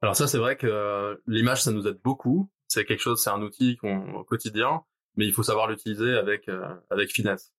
Alors 0.03 0.15
ça, 0.15 0.29
c'est 0.29 0.39
vrai 0.39 0.57
que 0.57 1.21
l'image, 1.27 1.65
ça 1.65 1.73
nous 1.73 1.89
aide 1.89 2.01
beaucoup 2.03 2.49
c'est 2.71 2.85
quelque 2.85 3.01
chose, 3.01 3.21
c'est 3.23 3.31
un 3.31 3.43
outil 3.43 3.77
qu'on 3.77 4.15
au 4.15 4.25
quotidien, 4.25 4.85
mais 5.21 5.27
il 5.27 5.35
faut 5.35 5.43
savoir 5.43 5.69
l'utiliser 5.69 6.15
avec 6.15 6.49
euh, 6.49 6.75
avec 6.89 7.11
finesse. 7.11 7.53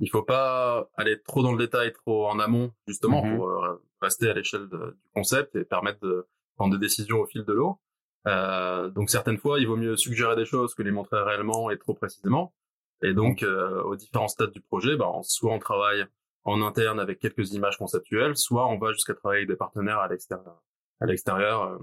Il 0.00 0.10
faut 0.10 0.24
pas 0.24 0.90
aller 0.96 1.22
trop 1.22 1.44
dans 1.44 1.52
le 1.52 1.58
détail, 1.58 1.92
trop 1.92 2.26
en 2.26 2.40
amont, 2.40 2.72
justement, 2.88 3.24
mm-hmm. 3.24 3.36
pour 3.36 3.48
euh, 3.48 3.80
rester 4.02 4.28
à 4.28 4.34
l'échelle 4.34 4.68
du 4.68 4.76
concept 5.14 5.54
et 5.54 5.64
permettre 5.64 6.00
de 6.00 6.26
prendre 6.56 6.74
des 6.74 6.80
décisions 6.80 7.20
au 7.20 7.26
fil 7.26 7.44
de 7.44 7.52
l'eau. 7.52 7.78
Euh, 8.26 8.88
donc 8.90 9.10
certaines 9.10 9.38
fois, 9.38 9.60
il 9.60 9.68
vaut 9.68 9.76
mieux 9.76 9.96
suggérer 9.96 10.34
des 10.34 10.44
choses 10.44 10.74
que 10.74 10.82
les 10.82 10.90
montrer 10.90 11.22
réellement 11.22 11.70
et 11.70 11.78
trop 11.78 11.94
précisément. 11.94 12.52
Et 13.00 13.14
donc, 13.14 13.44
euh, 13.44 13.80
aux 13.84 13.94
différents 13.94 14.26
stades 14.26 14.50
du 14.50 14.60
projet, 14.60 14.96
ben, 14.96 15.12
soit 15.22 15.52
on 15.52 15.60
travaille 15.60 16.04
en 16.42 16.62
interne 16.62 16.98
avec 16.98 17.20
quelques 17.20 17.52
images 17.52 17.78
conceptuelles, 17.78 18.36
soit 18.36 18.66
on 18.66 18.76
va 18.76 18.92
jusqu'à 18.92 19.14
travailler 19.14 19.42
avec 19.42 19.50
des 19.50 19.56
partenaires 19.56 20.00
à 20.00 20.08
l'extérieur, 20.08 20.60
à 21.00 21.06
l'extérieur 21.06 21.78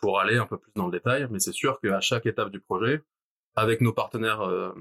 pour 0.00 0.20
aller 0.20 0.38
un 0.38 0.46
peu 0.46 0.56
plus 0.56 0.72
dans 0.74 0.86
le 0.86 0.92
détail, 0.92 1.28
mais 1.30 1.38
c'est 1.38 1.52
sûr 1.52 1.78
qu'à 1.80 2.00
chaque 2.00 2.24
étape 2.24 2.50
du 2.50 2.60
projet, 2.60 3.02
avec 3.58 3.80
nos 3.80 3.92
partenaires 3.92 4.40
euh, 4.40 4.72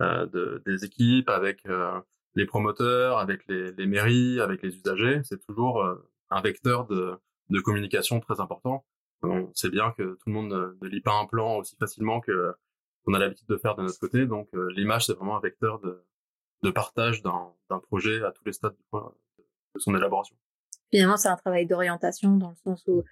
euh 0.00 0.26
de, 0.26 0.62
des 0.64 0.84
équipes, 0.84 1.28
avec 1.28 1.66
euh, 1.66 2.00
les 2.34 2.46
promoteurs, 2.46 3.18
avec 3.18 3.46
les, 3.48 3.86
mairies, 3.86 4.40
avec 4.40 4.62
les 4.62 4.74
usagers, 4.74 5.20
c'est 5.24 5.44
toujours 5.44 5.84
un 6.30 6.40
vecteur 6.40 6.86
de, 6.86 7.18
communication 7.62 8.20
très 8.20 8.40
important. 8.40 8.86
On 9.22 9.52
sait 9.54 9.68
bien 9.68 9.92
que 9.92 10.14
tout 10.14 10.28
le 10.28 10.32
monde 10.32 10.76
ne, 10.80 10.88
lit 10.88 11.02
pas 11.02 11.12
un 11.12 11.26
plan 11.26 11.56
aussi 11.58 11.76
facilement 11.76 12.20
que 12.20 12.54
qu'on 13.04 13.14
a 13.14 13.18
l'habitude 13.18 13.48
de 13.48 13.56
faire 13.56 13.74
de 13.74 13.82
notre 13.82 13.98
côté, 13.98 14.26
donc 14.26 14.48
l'image 14.70 15.06
c'est 15.06 15.12
vraiment 15.12 15.36
un 15.36 15.40
vecteur 15.40 15.80
de, 15.80 16.70
partage 16.70 17.22
d'un 17.22 17.78
projet 17.80 18.22
à 18.22 18.30
tous 18.30 18.44
les 18.44 18.52
stades 18.52 18.76
de 18.94 19.80
son 19.80 19.94
élaboration. 19.94 20.36
Finalement, 20.90 21.16
c'est 21.16 21.28
un 21.28 21.36
travail 21.36 21.66
d'orientation 21.66 22.36
dans 22.36 22.50
le 22.50 22.56
sens 22.64 22.82
où 22.86 23.04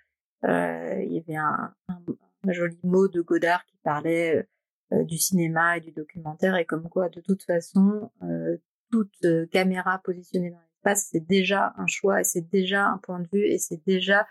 il 0.44 1.12
y 1.12 1.18
avait 1.18 1.36
un, 1.36 1.74
joli 2.48 2.78
mot 2.84 3.08
de 3.08 3.20
Godard 3.20 3.66
qui 3.66 3.76
parlait 3.82 4.48
du 4.92 5.18
cinéma 5.18 5.76
et 5.76 5.80
du 5.80 5.92
documentaire 5.92 6.56
et 6.56 6.64
comme 6.64 6.88
quoi 6.88 7.08
de 7.08 7.20
toute 7.20 7.42
façon 7.44 8.10
toute 8.90 9.26
caméra 9.52 10.00
positionnée 10.04 10.50
dans 10.50 10.58
l'espace 10.58 11.08
c'est 11.12 11.26
déjà 11.26 11.74
un 11.76 11.86
choix 11.86 12.20
et 12.20 12.24
c'est 12.24 12.48
déjà 12.50 12.86
un 12.86 12.98
point 12.98 13.20
de 13.20 13.28
vue 13.32 13.44
et 13.44 13.58
c'est 13.58 13.84
déjà 13.86 14.26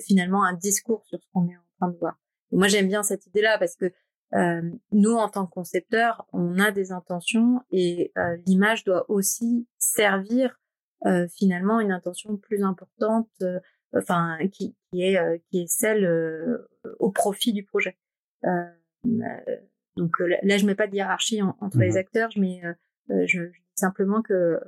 finalement 0.00 0.44
un 0.44 0.54
discours 0.54 1.04
sur 1.06 1.18
ce 1.22 1.26
qu'on 1.32 1.48
est 1.48 1.56
en 1.56 1.76
train 1.78 1.88
de 1.88 1.98
voir. 1.98 2.18
moi 2.52 2.68
j'aime 2.68 2.88
bien 2.88 3.02
cette 3.02 3.26
idée-là 3.26 3.58
parce 3.58 3.76
que 3.76 3.92
euh, 4.34 4.60
nous, 4.92 5.14
en 5.14 5.28
tant 5.28 5.46
que 5.46 5.52
concepteurs, 5.52 6.26
on 6.32 6.58
a 6.58 6.70
des 6.70 6.92
intentions 6.92 7.62
et 7.70 8.12
euh, 8.18 8.36
l'image 8.46 8.84
doit 8.84 9.10
aussi 9.10 9.66
servir 9.78 10.60
euh, 11.06 11.26
finalement 11.28 11.80
une 11.80 11.92
intention 11.92 12.36
plus 12.36 12.62
importante 12.62 13.30
enfin 13.96 14.38
qui, 14.52 14.76
qui 14.90 15.02
est 15.02 15.18
euh, 15.18 15.38
qui 15.50 15.62
est 15.62 15.66
celle 15.68 16.04
euh, 16.04 16.68
au 16.98 17.10
profit 17.10 17.52
du 17.52 17.64
projet. 17.64 17.96
Euh, 19.06 19.56
donc 19.96 20.18
là, 20.20 20.56
je 20.56 20.66
mets 20.66 20.74
pas 20.74 20.86
de 20.86 20.94
hiérarchie 20.94 21.42
entre 21.42 21.78
les 21.78 21.92
mmh 21.92 21.96
acteurs, 21.96 22.30
je 22.30 22.40
mets 22.40 22.62
je, 23.08 23.26
je, 23.26 23.42
dis 23.46 23.72
simplement 23.74 24.22
que 24.22 24.60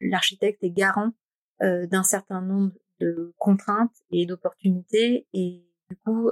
l'architecte 0.00 0.64
est 0.64 0.70
garant 0.70 1.12
d'un 1.60 2.02
certain 2.02 2.40
nombre 2.40 2.72
de 2.98 3.32
contraintes 3.38 3.94
et 4.10 4.26
d'opportunités 4.26 5.28
et 5.32 5.64
du 5.90 5.96
coup 6.04 6.30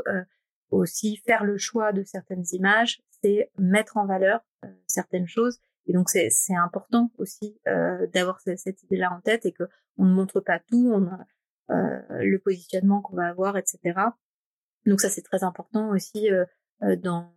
aussi 0.70 1.18
faire 1.18 1.44
le 1.44 1.56
choix 1.56 1.92
de 1.92 2.02
certaines 2.02 2.44
images, 2.50 3.00
c'est 3.22 3.52
mettre 3.58 3.96
en 3.96 4.06
valeur 4.06 4.40
certaines 4.88 5.28
choses 5.28 5.60
et 5.86 5.92
donc 5.92 6.08
c'est 6.08 6.54
important 6.54 7.10
aussi 7.18 7.58
euh, 7.68 8.06
d'avoir 8.08 8.40
cette, 8.40 8.82
idée-là 8.82 9.12
en 9.12 9.20
tête 9.20 9.46
et 9.46 9.52
que 9.52 9.64
on 9.98 10.04
ne 10.04 10.12
montre 10.12 10.40
pas 10.40 10.58
tout, 10.58 10.90
on 10.92 11.06
a 11.06 11.26
euh, 11.70 12.22
le 12.22 12.38
positionnement 12.38 13.00
qu'on 13.00 13.16
va 13.16 13.28
avoir, 13.28 13.56
etc. 13.56 13.78
Donc 14.86 15.00
ça 15.00 15.10
c'est 15.10 15.22
très 15.22 15.44
important 15.44 15.90
aussi 15.90 16.30
euh, 16.30 16.44
euh, 16.82 16.96
dans 16.96 17.32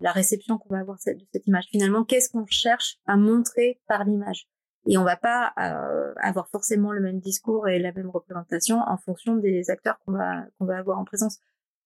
la 0.00 0.12
réception 0.12 0.58
qu'on 0.58 0.72
va 0.72 0.80
avoir 0.80 0.98
de 0.98 1.02
cette 1.32 1.46
image. 1.46 1.64
Finalement, 1.70 2.04
qu'est-ce 2.04 2.30
qu'on 2.30 2.46
cherche 2.46 2.98
à 3.06 3.16
montrer 3.16 3.80
par 3.88 4.04
l'image? 4.04 4.48
Et 4.86 4.98
on 4.98 5.04
va 5.04 5.16
pas 5.16 5.52
euh, 5.58 6.14
avoir 6.20 6.48
forcément 6.48 6.92
le 6.92 7.00
même 7.00 7.18
discours 7.18 7.68
et 7.68 7.78
la 7.78 7.92
même 7.92 8.08
représentation 8.08 8.78
en 8.78 8.96
fonction 8.96 9.36
des 9.36 9.68
acteurs 9.70 9.98
qu'on 10.04 10.12
va 10.12 10.46
qu'on 10.58 10.64
va 10.64 10.78
avoir 10.78 10.98
en 10.98 11.04
présence. 11.04 11.38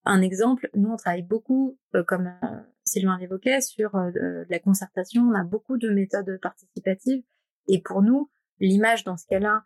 Un 0.05 0.21
exemple, 0.21 0.69
nous 0.75 0.91
on 0.91 0.97
travaille 0.97 1.23
beaucoup, 1.23 1.79
euh, 1.95 2.05
comme 2.05 2.27
euh, 2.27 2.61
Sylvain 2.85 3.17
l'évoquait, 3.19 3.61
sur 3.61 3.91
la 3.95 4.59
concertation. 4.59 5.23
On 5.23 5.35
a 5.35 5.45
beaucoup 5.45 5.79
de 5.79 5.91
méthodes 5.91 6.39
participatives 6.43 7.23
et 7.69 7.81
pour 7.81 8.03
nous, 8.03 8.31
l'image 8.59 9.05
dans 9.05 9.17
ce 9.17 9.27
cas-là 9.29 9.65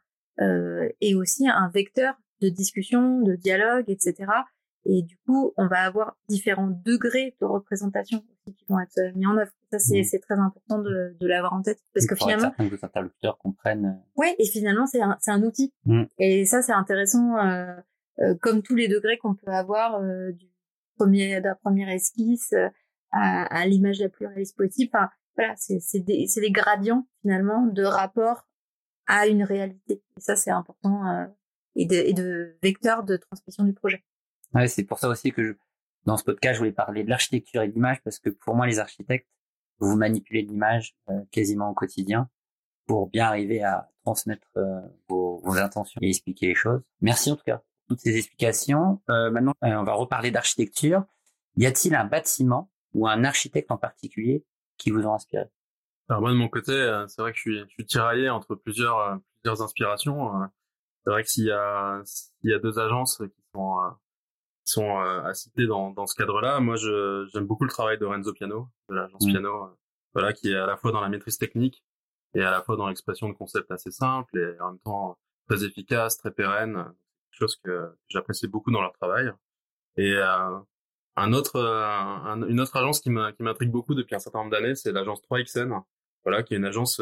est 1.01 1.15
aussi 1.15 1.49
un 1.49 1.71
vecteur 1.71 2.17
de 2.43 2.49
discussion, 2.49 3.21
de 3.23 3.35
dialogue, 3.35 3.85
etc. 3.89 4.27
Et 4.87 5.03
du 5.03 5.17
coup, 5.27 5.55
on 5.57 5.67
va 5.67 5.81
avoir 5.81 6.17
différents 6.29 6.69
degrés 6.69 7.37
de 7.41 7.47
représentation 7.47 8.19
aussi 8.19 8.55
qui 8.55 8.65
vont 8.69 8.79
être 8.81 9.17
mis 9.17 9.27
en 9.27 9.37
œuvre. 9.37 9.51
Ça, 9.73 9.79
c'est, 9.79 10.01
mmh. 10.01 10.05
c'est 10.05 10.19
très 10.19 10.35
important 10.35 10.79
de, 10.79 11.17
de 11.19 11.27
l'avoir 11.27 11.55
en 11.55 11.63
tête. 11.63 11.81
Parce 11.95 12.07
que 12.07 12.15
finalement. 12.15 12.51
Que 12.51 12.65
les 12.65 12.85
interlocuteurs 12.85 13.39
comprennent. 13.39 13.87
Euh, 13.87 14.21
ouais, 14.21 14.35
et 14.39 14.47
finalement, 14.47 14.87
c'est 14.87 15.01
un, 15.01 15.17
c'est 15.21 15.31
un 15.31 15.43
outil. 15.43 15.73
Mmh. 15.87 16.05
Et 16.19 16.45
ça, 16.45 16.61
c'est 16.61 16.73
intéressant, 16.73 17.39
euh, 17.39 17.75
euh, 18.19 18.35
comme 18.43 18.63
tous 18.63 18.75
les 18.75 18.89
degrés 18.89 19.17
qu'on 19.17 19.35
peut 19.35 19.51
avoir 19.51 19.97
euh, 19.97 20.33
du 20.33 20.49
premier, 20.99 21.41
de 21.41 21.47
la 21.47 21.55
première 21.55 21.89
esquisse 21.89 22.53
euh, 22.53 22.69
à, 23.11 23.45
à 23.45 23.67
l'image 23.67 24.01
la 24.01 24.11
plus 24.11 24.27
réaliste 24.27 24.57
possible. 24.57 24.91
Enfin, 24.95 25.09
voilà, 25.37 25.55
c'est, 25.57 25.81
c'est 25.81 26.01
des, 26.01 26.27
c'est 26.27 26.43
des 26.43 26.53
gradients, 26.53 27.09
finalement, 27.23 27.67
de 27.67 27.85
rapport 27.85 28.47
à 29.07 29.27
une 29.27 29.45
réalité. 29.45 30.03
Et 30.17 30.21
ça, 30.21 30.37
c'est 30.37 30.51
important, 30.51 31.27
et 31.75 31.87
de, 31.87 31.95
et 31.95 32.13
de 32.13 32.57
vecteur 32.63 33.03
de 33.03 33.17
transmission 33.17 33.65
du 33.65 33.73
projet. 33.73 34.05
Ouais, 34.55 34.69
c'est 34.69 34.85
pour 34.85 34.99
ça 34.99 35.09
aussi 35.09 35.33
que 35.33 35.43
je, 35.43 35.53
dans 36.05 36.17
ce 36.17 36.25
podcast, 36.25 36.55
je 36.55 36.59
voulais 36.59 36.73
parler 36.73 37.03
de 37.03 37.11
l'architecture 37.11 37.63
et 37.63 37.69
de 37.69 37.73
l'image 37.73 38.03
parce 38.03 38.19
que 38.19 38.31
pour 38.31 38.55
moi, 38.55 38.67
les 38.67 38.79
architectes, 38.79 39.29
vous 39.79 39.97
manipulez 39.97 40.43
l'image 40.43 40.95
euh, 41.09 41.21
quasiment 41.31 41.71
au 41.71 41.75
quotidien 41.75 42.29
pour 42.87 43.09
bien 43.09 43.27
arriver 43.27 43.63
à 43.63 43.91
transmettre 44.05 44.47
euh, 44.57 44.81
vos, 45.09 45.41
vos, 45.43 45.57
intentions 45.57 45.99
et 46.03 46.11
expliquer 46.11 46.49
les 46.49 46.55
choses. 46.55 46.83
Merci 47.01 47.33
en 47.33 47.37
tout 47.37 47.45
cas 47.45 47.59
pour 47.59 47.97
toutes 47.97 48.01
ces 48.01 48.17
explications. 48.17 49.03
Euh, 49.11 49.31
maintenant, 49.31 49.55
on 49.63 49.83
va 49.83 49.95
reparler 49.95 50.31
d'architecture. 50.31 51.05
Y 51.57 51.67
a-t-il 51.67 51.95
un 51.95 52.05
bâtiment 52.05 52.71
ou 52.93 53.09
un 53.09 53.25
architecte 53.25 53.71
en 53.71 53.79
particulier 53.79 54.45
qui 54.77 54.91
vous 54.91 55.05
ont 55.07 55.15
inspiré? 55.15 55.47
Alors 56.09 56.21
moi, 56.21 56.31
de 56.31 56.37
mon 56.37 56.49
côté, 56.49 56.73
c'est 57.09 57.23
vrai 57.23 57.33
que 57.33 57.39
je 57.39 57.43
suis, 57.43 57.59
je 57.61 57.73
suis 57.73 57.87
tiraillé 57.87 58.29
entre 58.29 58.55
plusieurs, 58.55 59.19
plusieurs 59.41 59.63
inspirations. 59.63 60.31
C'est 61.03 61.11
vrai 61.11 61.25
que 61.25 61.41
y 61.41 61.51
a, 61.51 62.03
s'il 62.05 62.51
y 62.51 62.55
a 62.55 62.59
deux 62.59 62.79
agences 62.79 63.19
qui 63.19 63.43
sont 63.55 63.79
sont 64.65 64.99
euh, 64.99 65.23
à 65.23 65.35
citer 65.35 65.67
dans, 65.67 65.91
dans 65.91 66.07
ce 66.07 66.15
cadre-là. 66.15 66.61
Moi, 66.61 66.77
j'aime 66.77 67.47
beaucoup 67.47 67.65
le 67.65 67.71
travail 67.71 67.99
de 67.99 68.07
Renzo 68.07 68.33
Piano, 68.33 68.69
de 68.89 68.95
l'agence 68.95 69.25
mmh. 69.25 69.31
Piano, 69.31 69.65
euh, 69.65 69.69
voilà, 70.15 70.33
qui 70.33 70.51
est 70.51 70.57
à 70.57 70.67
la 70.67 70.77
fois 70.77 70.93
dans 70.93 71.01
la 71.01 71.09
maîtrise 71.09 71.39
technique 71.39 71.85
et 72.35 72.43
à 72.43 72.51
la 72.51 72.63
fois 72.63 72.77
dans 72.77 72.89
l'expression 72.89 73.29
de 73.29 73.35
concepts 73.35 73.71
assez 73.71 73.91
simples 73.91 74.39
et 74.39 74.61
en 74.61 74.73
même 74.73 74.81
temps 74.81 75.19
très 75.49 75.65
efficace, 75.65 76.17
très 76.17 76.31
pérenne, 76.31 76.75
quelque 76.75 77.39
chose 77.39 77.57
que 77.63 77.91
j'apprécie 78.09 78.49
beaucoup 78.49 78.71
dans 78.71 78.81
leur 78.81 78.93
travail. 78.93 79.33
Et 79.97 80.15
euh, 80.15 80.59
un 81.17 81.33
autre, 81.33 81.57
une 82.49 82.61
autre 82.61 82.77
agence 82.77 83.01
qui 83.01 83.11
m'intrigue 83.11 83.71
beaucoup 83.71 83.95
depuis 83.95 84.17
un 84.17 84.19
certain 84.19 84.41
nombre 84.41 84.51
d'années, 84.51 84.75
c'est 84.75 84.91
l'agence 84.91 85.21
3XN, 85.31 85.83
voilà, 86.25 86.43
qui 86.43 86.55
est 86.55 86.57
une 86.57 86.65
agence 86.65 87.01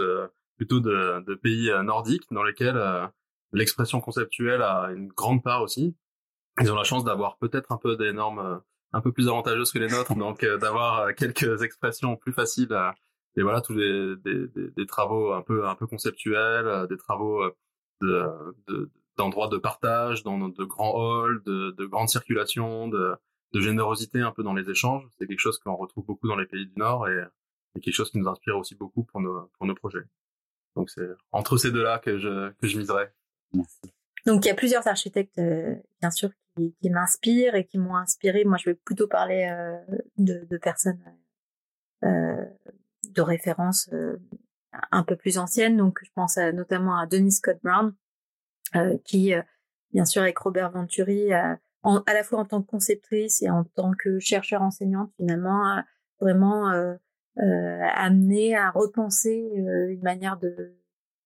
plutôt 0.57 0.81
de, 0.81 1.25
de 1.27 1.35
pays 1.35 1.71
nordiques 1.83 2.25
dans 2.31 2.43
lesquels 2.43 2.79
l'expression 3.53 4.03
conceptuelle 4.03 4.61
a 4.61 4.91
une 4.95 5.09
grande 5.09 5.43
part 5.43 5.63
aussi 5.63 5.97
ils 6.61 6.71
ont 6.71 6.77
la 6.77 6.85
chance 6.85 7.05
d'avoir 7.05 7.37
peut-être 7.39 7.73
un 7.73 7.79
peu 7.79 7.97
des 7.97 8.13
normes 8.13 8.41
euh, 8.41 8.59
un 8.93 9.01
peu 9.01 9.13
plus 9.13 9.29
avantageuses 9.29 9.73
que 9.73 9.79
les 9.79 9.89
nôtres, 9.89 10.15
donc 10.15 10.45
euh, 10.45 10.59
d'avoir 10.59 11.01
euh, 11.01 11.13
quelques 11.17 11.63
expressions 11.63 12.17
plus 12.17 12.33
faciles. 12.33 12.77
et 13.37 13.43
voilà, 13.43 13.61
tous 13.61 13.75
des, 13.75 14.17
des, 14.17 14.71
des, 14.71 14.87
travaux 14.87 15.33
un 15.33 15.43
peu 15.43 15.67
un 15.67 15.75
peu 15.75 15.87
conceptuels, 15.87 16.87
des 16.89 16.99
travaux 16.99 17.43
de, 18.03 18.91
d'endroits 19.17 19.49
de, 19.49 19.57
partage, 19.57 20.23
dans 20.25 20.49
de 20.49 20.65
grands 20.65 21.25
halls, 21.25 21.43
de, 21.45 21.71
de 21.71 21.87
grande 21.87 22.09
circulation, 22.11 22.89
de, 22.89 23.15
de 23.53 23.61
générosité 23.61 24.21
un 24.21 24.33
peu 24.33 24.43
dans 24.43 24.55
les 24.55 24.69
échanges. 24.69 25.05
C'est 25.19 25.27
quelque 25.27 25.39
chose 25.41 25.59
qu'on 25.59 25.77
retrouve 25.77 26.05
beaucoup 26.05 26.29
dans 26.29 26.37
les 26.37 26.47
pays 26.47 26.67
du 26.67 26.75
Nord 26.77 27.09
et, 27.09 27.25
et, 27.75 27.81
quelque 27.81 27.95
chose 27.95 28.11
qui 28.11 28.19
nous 28.19 28.29
inspire 28.29 28.59
aussi 28.59 28.75
beaucoup 28.75 29.05
pour 29.05 29.23
nos, 29.23 29.51
pour 29.57 29.67
nos 29.67 29.75
projets. 29.75 30.05
Donc 30.77 30.91
c'est 30.91 31.09
entre 31.33 31.57
ces 31.57 31.71
deux-là 31.71 31.99
que 31.99 32.19
je, 32.19 32.51
que 32.51 32.67
je 32.67 32.79
miserais. 32.79 33.15
Donc 34.27 34.45
il 34.45 34.49
y 34.49 34.51
a 34.51 34.55
plusieurs 34.55 34.87
architectes, 34.87 35.41
bien 36.01 36.11
sûr, 36.11 36.31
qui, 36.57 36.91
m'inspirent 36.91 37.55
et 37.55 37.65
qui 37.65 37.79
m'ont 37.79 37.97
inspiré. 37.97 38.45
Moi, 38.45 38.59
je 38.59 38.71
vais 38.71 38.75
plutôt 38.75 39.07
parler 39.07 39.49
euh, 39.51 39.79
de, 40.19 40.47
de, 40.49 40.57
personnes 40.59 41.01
euh, 42.05 42.45
de 43.11 43.23
référence 43.23 43.91
euh, 43.93 44.17
un 44.91 45.03
peu 45.03 45.17
plus 45.17 45.39
anciennes. 45.39 45.77
Donc, 45.77 45.99
je 46.03 46.11
pense 46.15 46.37
notamment 46.37 46.97
à 46.97 47.07
Denis 47.07 47.33
Scott 47.33 47.59
Brown, 47.63 47.95
euh, 48.75 48.97
qui, 49.05 49.35
bien 49.93 50.05
sûr, 50.05 50.23
avec 50.23 50.39
Robert 50.39 50.71
Venturi, 50.71 51.31
en, 51.83 51.99
à 52.07 52.15
la 52.15 52.23
fois 52.23 52.39
en 52.39 52.45
tant 52.45 52.63
que 52.63 52.71
conceptrice 52.71 53.43
et 53.43 53.51
en 53.51 53.65
tant 53.65 53.93
que 53.93 54.19
chercheur 54.19 54.63
enseignante, 54.63 55.13
finalement, 55.17 55.83
vraiment 56.21 56.73
amené 57.37 58.57
à 58.57 58.71
repenser 58.71 59.51
une 59.55 60.03
manière 60.03 60.39
de, 60.39 60.75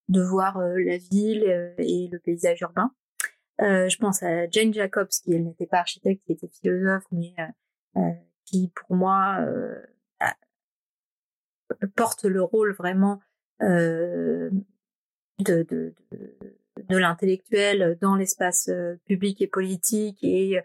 de 0.08 0.22
voir 0.22 0.58
la 0.58 0.96
ville 0.96 1.74
et 1.78 2.08
le 2.10 2.18
paysage 2.18 2.62
urbain. 2.62 2.90
Euh, 3.62 3.88
je 3.88 3.96
pense 3.96 4.22
à 4.22 4.48
Jane 4.50 4.72
Jacobs, 4.72 5.08
qui 5.08 5.32
elle 5.32 5.44
n'était 5.44 5.66
pas 5.66 5.78
architecte, 5.78 6.22
qui 6.26 6.32
était 6.32 6.48
philosophe, 6.48 7.04
mais 7.12 7.34
euh, 7.38 8.00
euh 8.00 8.12
qui 8.44 8.70
pour 8.76 8.94
moi 8.94 9.38
euh, 9.40 9.74
porte 11.96 12.24
le 12.24 12.42
rôle 12.42 12.74
vraiment 12.74 13.20
euh, 13.60 14.50
de, 15.40 15.64
de, 15.64 15.94
de, 16.12 16.38
de 16.88 16.96
l'intellectuel 16.96 17.98
dans 18.00 18.14
l'espace 18.14 18.70
public 19.06 19.42
et 19.42 19.48
politique 19.48 20.22
et 20.22 20.60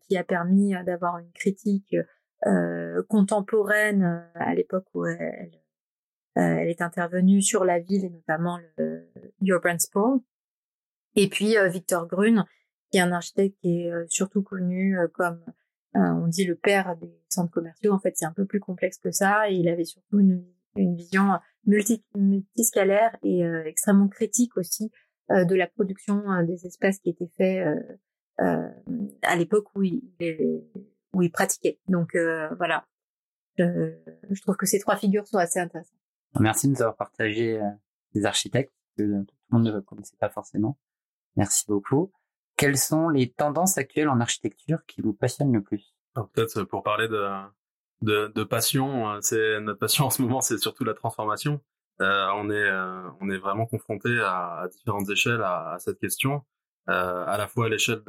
qui 0.00 0.16
a 0.16 0.24
permis 0.24 0.74
d'avoir 0.84 1.18
une 1.18 1.30
critique 1.30 1.94
contemporaine 3.08 4.28
à 4.34 4.52
l'époque 4.56 4.86
où 4.92 5.06
elle, 5.06 5.52
elle 6.34 6.68
est 6.68 6.82
intervenue 6.82 7.42
sur 7.42 7.64
la 7.64 7.78
ville 7.78 8.06
et 8.06 8.10
notamment 8.10 8.58
le 8.76 9.08
urban 9.40 9.78
sprawl. 9.78 10.18
Et 11.16 11.28
puis 11.28 11.56
euh, 11.56 11.68
Victor 11.68 12.06
Grune, 12.06 12.44
qui 12.90 12.98
est 12.98 13.00
un 13.00 13.12
architecte 13.12 13.56
qui 13.60 13.82
est 13.82 13.92
euh, 13.92 14.04
surtout 14.08 14.42
connu 14.42 14.98
euh, 14.98 15.08
comme, 15.12 15.40
on 15.94 16.28
dit, 16.28 16.44
le 16.44 16.54
père 16.54 16.96
des 16.96 17.12
centres 17.28 17.50
commerciaux. 17.50 17.92
En 17.92 17.98
fait, 17.98 18.16
c'est 18.16 18.24
un 18.24 18.32
peu 18.32 18.46
plus 18.46 18.60
complexe 18.60 18.98
que 18.98 19.10
ça. 19.10 19.50
Et 19.50 19.54
il 19.54 19.68
avait 19.68 19.84
surtout 19.84 20.20
une, 20.20 20.44
une 20.76 20.94
vision 20.94 21.40
multi, 21.66 22.04
multiscalaire 22.14 23.16
et 23.24 23.40
extrêmement 23.64 24.06
critique 24.06 24.56
aussi 24.56 24.92
de 25.30 25.54
la 25.56 25.66
production 25.66 26.22
des 26.44 26.64
espaces 26.64 27.00
qui 27.00 27.10
étaient 27.10 27.32
faits 27.36 27.66
à 28.38 29.36
l'époque 29.36 29.66
où 29.74 29.82
il, 29.82 30.00
où 31.12 31.22
il 31.22 31.32
pratiquait. 31.32 31.80
Donc 31.88 32.16
voilà, 32.56 32.86
je, 33.58 34.40
trouve 34.42 34.56
que 34.56 34.66
ces 34.66 34.78
trois 34.78 34.96
figures 34.96 35.26
sont 35.26 35.38
assez 35.38 35.58
intéressantes. 35.58 35.98
Merci 36.38 36.68
de 36.68 36.74
nous 36.74 36.82
avoir 36.82 36.94
partagé 36.94 37.60
des 38.14 38.26
architectes 38.26 38.72
que 38.96 39.02
tout 39.24 39.34
le 39.50 39.58
monde 39.58 39.74
ne 39.74 39.80
connaissait 39.80 40.16
pas 40.20 40.30
forcément. 40.30 40.78
Merci 41.36 41.64
beaucoup. 41.68 42.12
Quelles 42.56 42.78
sont 42.78 43.08
les 43.08 43.30
tendances 43.30 43.78
actuelles 43.78 44.08
en 44.08 44.20
architecture 44.20 44.84
qui 44.86 45.00
vous 45.00 45.12
passionnent 45.12 45.52
le 45.52 45.62
plus? 45.62 45.94
Peut-être 46.14 46.64
pour 46.64 46.82
parler 46.82 47.08
de, 47.08 47.26
de, 48.02 48.32
de 48.34 48.44
passion, 48.44 49.10
euh, 49.10 49.18
c'est 49.22 49.60
notre 49.60 49.78
passion 49.78 50.04
en 50.06 50.10
ce 50.10 50.22
moment, 50.22 50.40
c'est 50.40 50.58
surtout 50.58 50.84
la 50.84 50.94
transformation. 50.94 51.60
Euh, 52.00 52.28
on 52.34 52.48
est 52.50 52.54
euh, 52.54 53.10
on 53.20 53.28
est 53.28 53.36
vraiment 53.36 53.66
confronté 53.66 54.08
à, 54.20 54.60
à, 54.60 54.68
différentes 54.68 55.08
échelles 55.10 55.42
à, 55.42 55.72
à 55.74 55.78
cette 55.78 55.98
question, 55.98 56.44
euh, 56.88 57.24
à 57.26 57.36
la 57.36 57.46
fois 57.46 57.66
à 57.66 57.68
l'échelle 57.68 58.02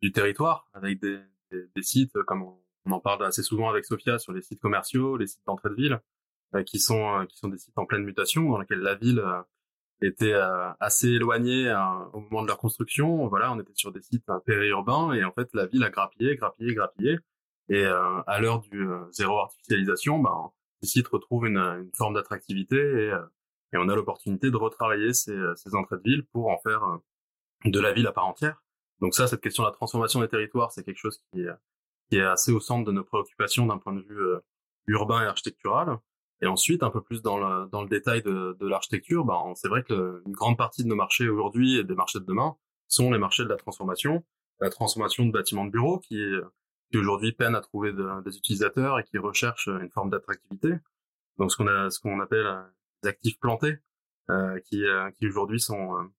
du 0.00 0.10
territoire 0.10 0.68
avec 0.72 1.00
des, 1.00 1.20
des, 1.52 1.82
sites 1.82 2.20
comme 2.26 2.42
on, 2.42 2.58
on, 2.86 2.92
en 2.92 3.00
parle 3.00 3.24
assez 3.24 3.44
souvent 3.44 3.68
avec 3.70 3.84
Sophia 3.84 4.18
sur 4.18 4.32
les 4.32 4.42
sites 4.42 4.60
commerciaux, 4.60 5.16
les 5.16 5.28
sites 5.28 5.46
d'entrée 5.46 5.68
de 5.68 5.74
ville, 5.74 6.00
euh, 6.56 6.64
qui 6.64 6.80
sont 6.80 7.24
qui 7.28 7.38
sont 7.38 7.48
des 7.48 7.58
sites 7.58 7.78
en 7.78 7.86
pleine 7.86 8.02
mutation 8.02 8.50
dans 8.50 8.58
lesquels 8.58 8.80
la 8.80 8.96
ville 8.96 9.22
étaient 10.02 10.32
euh, 10.32 10.70
assez 10.80 11.08
éloignés 11.08 11.68
euh, 11.68 11.78
au 12.12 12.20
moment 12.20 12.42
de 12.42 12.48
leur 12.48 12.58
construction. 12.58 13.26
Voilà, 13.28 13.52
on 13.52 13.60
était 13.60 13.72
sur 13.74 13.92
des 13.92 14.02
sites 14.02 14.28
euh, 14.28 14.38
périurbains 14.40 15.12
et 15.12 15.24
en 15.24 15.32
fait 15.32 15.48
la 15.54 15.66
ville 15.66 15.84
a 15.84 15.90
grappillé, 15.90 16.36
grappillé, 16.36 16.74
grappillé. 16.74 17.18
Et 17.68 17.86
à 17.86 18.40
l'heure 18.40 18.60
du 18.60 18.86
zéro 19.12 19.38
artificialisation, 19.38 20.18
ben, 20.18 20.50
ces 20.82 20.88
sites 20.88 21.08
retrouvent 21.08 21.46
une, 21.46 21.56
une 21.56 21.90
forme 21.94 22.12
d'attractivité 22.14 22.76
et, 22.76 23.12
et, 23.72 23.78
on 23.78 23.88
a 23.88 23.94
l'opportunité 23.94 24.50
de 24.50 24.56
retravailler 24.56 25.14
ces, 25.14 25.38
ces, 25.54 25.74
entrées 25.74 25.96
de 25.96 26.02
ville 26.02 26.24
pour 26.32 26.50
en 26.50 26.58
faire 26.58 26.82
de 27.64 27.80
la 27.80 27.92
ville 27.92 28.06
à 28.08 28.12
part 28.12 28.26
entière. 28.26 28.62
Donc 29.00 29.14
ça, 29.14 29.26
cette 29.26 29.40
question 29.40 29.62
de 29.62 29.68
la 29.68 29.72
transformation 29.72 30.20
des 30.20 30.28
territoires, 30.28 30.70
c'est 30.72 30.82
quelque 30.82 30.98
chose 30.98 31.18
qui 31.32 31.44
qui 32.10 32.16
est 32.16 32.24
assez 32.24 32.52
au 32.52 32.60
centre 32.60 32.84
de 32.84 32.92
nos 32.92 33.04
préoccupations 33.04 33.64
d'un 33.64 33.78
point 33.78 33.94
de 33.94 34.02
vue 34.02 34.20
urbain 34.88 35.22
et 35.22 35.26
architectural. 35.26 35.96
Et 36.42 36.46
ensuite, 36.46 36.82
un 36.82 36.90
peu 36.90 37.00
plus 37.00 37.22
dans 37.22 37.38
le, 37.38 37.68
dans 37.70 37.82
le 37.82 37.88
détail 37.88 38.22
de, 38.22 38.56
de 38.58 38.66
l'architecture, 38.68 39.24
ben, 39.24 39.52
c'est 39.54 39.68
vrai 39.68 39.82
que 39.84 40.22
une 40.26 40.32
grande 40.32 40.58
partie 40.58 40.82
de 40.82 40.88
nos 40.88 40.96
marchés 40.96 41.28
aujourd'hui 41.28 41.78
et 41.78 41.84
des 41.84 41.94
marchés 41.94 42.20
de 42.20 42.24
demain 42.24 42.56
sont 42.88 43.10
les 43.10 43.18
marchés 43.18 43.44
de 43.44 43.48
la 43.48 43.56
transformation, 43.56 44.24
la 44.60 44.68
transformation 44.68 45.24
de 45.24 45.32
bâtiments 45.32 45.64
de 45.64 45.70
bureaux 45.70 45.98
qui 45.98 46.20
qui 46.90 46.98
aujourd'hui 46.98 47.32
peinent 47.32 47.54
à 47.54 47.62
trouver 47.62 47.92
des 47.92 48.36
utilisateurs 48.36 48.98
et 48.98 49.04
qui 49.04 49.16
recherchent 49.16 49.68
une 49.68 49.88
forme 49.88 50.10
d'attractivité. 50.10 50.74
Donc 51.38 51.50
ce 51.50 51.56
qu'on 51.56 51.66
a, 51.66 51.88
ce 51.88 51.98
qu'on 51.98 52.20
appelle 52.20 52.46
des 53.02 53.08
actifs 53.08 53.40
plantés, 53.40 53.78
qui, 54.66 54.84
qui 55.18 55.26
aujourd'hui 55.26 55.58
sont 55.58 56.10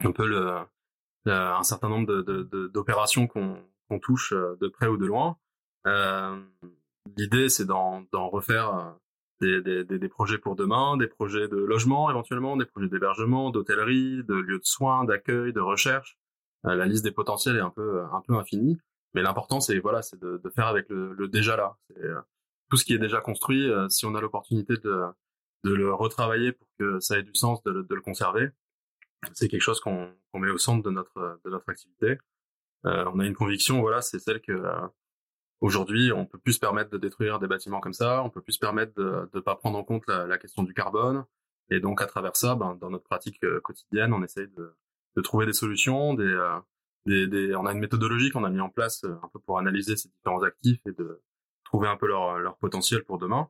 un 0.00 0.10
peu 0.10 0.26
le, 0.26 0.58
un 1.26 1.62
certain 1.62 1.88
nombre 1.88 2.06
d'opérations 2.68 3.22
de, 3.22 3.28
de, 3.28 3.60
qu'on 3.88 3.98
touche 4.00 4.32
de 4.32 4.68
près 4.68 4.88
ou 4.88 4.96
de 4.96 5.06
loin. 5.06 5.38
L'idée, 7.16 7.48
c'est 7.48 7.64
d'en 7.64 8.04
refaire 8.12 8.96
des, 9.40 9.60
des, 9.62 9.84
des, 9.84 10.08
projets 10.08 10.38
pour 10.38 10.56
demain, 10.56 10.96
des 10.96 11.06
projets 11.06 11.48
de 11.48 11.56
logement 11.56 12.10
éventuellement, 12.10 12.56
des 12.56 12.64
projets 12.64 12.88
d'hébergement, 12.88 13.50
d'hôtellerie, 13.50 14.22
de 14.24 14.34
lieux 14.34 14.58
de 14.58 14.64
soins, 14.64 15.04
d'accueil, 15.04 15.52
de 15.52 15.60
recherche. 15.60 16.18
Euh, 16.66 16.74
la 16.74 16.86
liste 16.86 17.04
des 17.04 17.12
potentiels 17.12 17.56
est 17.56 17.60
un 17.60 17.70
peu 17.70 18.02
un 18.12 18.20
peu 18.26 18.34
infinie, 18.34 18.78
mais 19.14 19.22
l'important 19.22 19.60
c'est 19.60 19.78
voilà, 19.78 20.02
c'est 20.02 20.18
de, 20.20 20.40
de, 20.42 20.50
faire 20.50 20.66
avec 20.66 20.88
le, 20.88 21.14
le 21.14 21.28
déjà 21.28 21.56
là. 21.56 21.76
Euh, 21.98 22.20
tout 22.68 22.76
ce 22.76 22.84
qui 22.84 22.94
est 22.94 22.98
déjà 22.98 23.20
construit. 23.20 23.70
Euh, 23.70 23.88
si 23.88 24.06
on 24.06 24.14
a 24.14 24.20
l'opportunité 24.20 24.74
de 24.76 25.02
de 25.64 25.74
le 25.74 25.92
retravailler 25.92 26.52
pour 26.52 26.68
que 26.78 27.00
ça 27.00 27.18
ait 27.18 27.22
du 27.22 27.34
sens 27.34 27.62
de, 27.64 27.72
de 27.88 27.94
le 27.94 28.00
conserver, 28.00 28.50
c'est 29.34 29.48
quelque 29.48 29.62
chose 29.62 29.80
qu'on 29.80 30.12
qu'on 30.32 30.40
met 30.40 30.50
au 30.50 30.58
centre 30.58 30.82
de 30.82 30.90
notre 30.90 31.40
de 31.44 31.50
notre 31.50 31.68
activité. 31.68 32.18
on 32.84 33.18
a 33.18 33.26
une 33.26 33.34
conviction, 33.34 33.80
voilà, 33.80 34.02
c'est 34.02 34.18
celle 34.18 34.40
que 34.40 34.52
Aujourd'hui, 35.60 36.12
on 36.12 36.24
peut 36.24 36.38
plus 36.38 36.52
se 36.52 36.60
permettre 36.60 36.90
de 36.90 36.98
détruire 36.98 37.40
des 37.40 37.48
bâtiments 37.48 37.80
comme 37.80 37.92
ça, 37.92 38.22
on 38.22 38.30
peut 38.30 38.40
plus 38.40 38.52
se 38.52 38.58
permettre 38.60 38.94
de 38.94 39.28
ne 39.34 39.40
pas 39.40 39.56
prendre 39.56 39.76
en 39.76 39.82
compte 39.82 40.04
la, 40.06 40.26
la, 40.26 40.38
question 40.38 40.62
du 40.62 40.72
carbone. 40.72 41.24
Et 41.70 41.80
donc, 41.80 42.00
à 42.00 42.06
travers 42.06 42.36
ça, 42.36 42.54
ben, 42.54 42.76
dans 42.76 42.90
notre 42.90 43.04
pratique 43.04 43.42
euh, 43.42 43.60
quotidienne, 43.60 44.12
on 44.12 44.22
essaye 44.22 44.46
de, 44.56 44.72
de 45.16 45.20
trouver 45.20 45.46
des 45.46 45.52
solutions, 45.52 46.14
des, 46.14 46.24
euh, 46.24 46.58
des, 47.06 47.26
des, 47.26 47.56
on 47.56 47.66
a 47.66 47.72
une 47.72 47.80
méthodologie 47.80 48.30
qu'on 48.30 48.44
a 48.44 48.50
mis 48.50 48.60
en 48.60 48.70
place 48.70 49.02
euh, 49.04 49.18
un 49.22 49.28
peu 49.32 49.40
pour 49.40 49.58
analyser 49.58 49.96
ces 49.96 50.08
différents 50.08 50.42
actifs 50.42 50.80
et 50.86 50.92
de 50.92 51.20
trouver 51.64 51.88
un 51.88 51.96
peu 51.96 52.06
leur, 52.06 52.38
leur 52.38 52.56
potentiel 52.58 53.04
pour 53.04 53.18
demain. 53.18 53.48